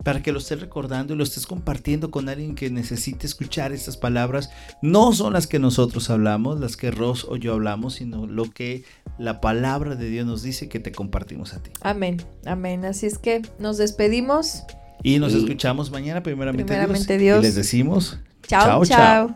para 0.08 0.24
que 0.24 0.32
lo 0.32 0.40
estés 0.40 0.62
recordando 0.62 1.14
y 1.14 1.18
lo 1.18 1.24
estés 1.26 1.46
compartiendo 1.46 2.12
con 2.12 2.30
alguien 2.30 2.56
que 2.56 2.70
necesite 2.70 3.28
escuchar 3.28 3.74
estas 3.74 3.98
palabras. 3.98 4.50
No 4.82 5.12
son 5.12 5.34
las 5.34 5.48
que 5.48 5.60
nosotros 5.60 6.10
hablamos, 6.10 6.62
las 6.62 6.78
que 6.78 6.92
Ross 6.92 7.26
o 7.28 7.36
yo 7.36 7.52
hablamos, 7.52 7.96
sino 7.96 8.26
lo 8.26 8.50
que 8.50 8.86
la 9.18 9.42
palabra 9.42 9.96
de 9.98 10.10
Dios 10.10 10.26
nos 10.26 10.44
dice 10.44 10.70
que 10.70 10.80
te 10.80 10.94
compartimos 10.94 11.54
a 11.54 11.60
ti. 11.62 11.72
Amén, 11.82 12.22
amén. 12.46 12.86
Así 12.86 13.06
es 13.06 13.18
que 13.18 13.42
nos 13.60 13.78
despedimos. 13.78 14.64
Y 15.04 15.20
nos 15.20 15.34
escuchamos 15.34 15.92
mañana, 15.92 16.24
primeramente, 16.24 16.64
primeramente 16.64 17.18
Dios. 17.18 17.40
Y 17.40 17.42
les 17.42 17.56
decimos, 17.56 18.18
chao, 18.48 18.86
chao. 18.86 19.36